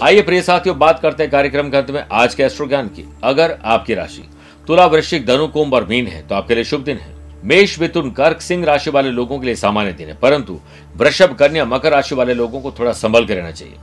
आइए 0.02 0.22
प्रिय 0.22 0.42
साथियों, 0.42 0.78
बात 0.80 1.00
करते 1.00 1.24
हैं 1.24 1.32
कार्यक्रम 1.32 1.70
के 1.70 1.78
अंत 1.78 1.92
में। 1.92 2.04
आज 2.12 2.36
के 2.36 2.44
एस्ट्रो 2.44 2.68
ज्ञान 2.68 2.88
की, 2.88 3.04
अगर 3.24 3.58
आपकी 3.64 3.94
राशि 3.94 4.24
तुला 4.68 4.86
वृश्चिक, 4.86 5.26
धनु, 5.26 5.48
कुंभ 5.48 5.74
और 5.74 5.86
मीन 5.86 6.08
है 6.08 6.22
तो 6.28 6.36
आपके 6.36 6.56
लिए 6.56 6.64
शुभ 6.64 6.82
दिन 6.82 6.98
है। 6.98 7.12
मेष, 7.44 7.80
मिथुन, 7.80 8.10
कर्क, 8.12 8.42
सिंह 8.42 8.66
राशि 8.66 8.90
वाले 8.90 9.10
लोगों 9.10 9.40
के 9.40 9.46
लिए 9.46 9.56
सामान्य 9.56 9.94
दिन 9.94 10.08
है, 10.08 10.14
परंतु 10.14 10.60
वृषभ, 10.98 11.36
कन्या, 11.36 11.66
मकर 11.66 11.92
राशि 11.92 12.16
वाले 12.16 12.34
लोगों 12.34 12.62
को 12.62 12.72
थोड़ा 12.72 12.92
संभल 12.94 13.26
कर 13.26 13.36
रहना 13.36 13.52
चाहिए। 13.52 13.76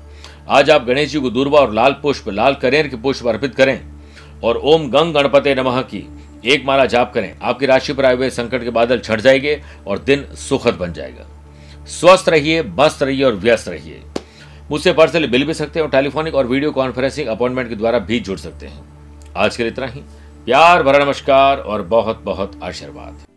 आज 0.48 0.70
आप 0.70 0.84
गणेश 0.84 1.10
जी 1.10 1.20
को 1.20 1.30
दूरबा 1.30 1.58
और 1.58 1.72
लाल 1.72 1.96
पुष्प, 2.02 2.28
लाल 2.28 2.54
करेर 2.54 2.88
के 2.88 2.96
पुष्प 2.96 3.26
अर्पित 3.26 3.54
करें 3.54 3.80
और 4.44 4.56
ओम 4.56 4.90
गंग 4.90 5.14
गणपति 5.14 5.54
नमः 5.54 5.80
की 5.82 6.06
एक 6.44 6.64
माला 6.66 6.86
जाप 6.86 7.12
करें। 7.14 7.34
आपकी 7.42 7.66
राशि 7.66 7.92
पर 7.92 8.04
आए 8.04 8.14
हुए 8.14 8.30
संकट 8.30 8.64
के 8.64 8.70
बादल 8.70 8.98
छट 8.98 9.20
जाएँगे 9.20 9.60
और 9.86 9.98
दिन 9.98 10.26
सुखद 10.38 10.74
बन 10.74 10.92
जाएगा। 10.92 11.26
स्वस्थ 11.86 12.28
रहिए, 12.28 12.62
मस्त 12.62 13.02
रहिए 13.02 13.24
और 13.24 13.34
व्यस्त 13.34 13.68
रहिए। 13.68 14.00
मुझसे 14.70 14.92
पर्सनली 14.92 15.28
मिल 15.28 15.44
भी 15.44 15.54
सकते 15.54 15.78
हैं 15.78 15.84
और 15.84 15.90
टेलीफोनिक 15.90 16.34
और 16.34 16.46
वीडियो 16.46 16.70
कॉन्फ्रेंसिंग 16.72 17.28
अपॉइंटमेंट 17.28 17.68
के 17.68 17.76
द्वारा 17.76 17.98
भी 17.98 18.20
जुड़ 18.20 18.38
सकते 18.38 18.66
हैं। 18.66 18.84
आज 19.36 19.56
के 19.56 19.62
लिए 19.62 19.72
इतना 19.72 19.86
ही। 19.86 20.00
प्यार, 20.44 20.82
भरा 20.82 21.04
नमस्कार 21.04 21.58
और 21.58 21.82
बहुत 21.82 22.22
बहुत 22.24 22.60
आशीर्वाद। 22.62 23.29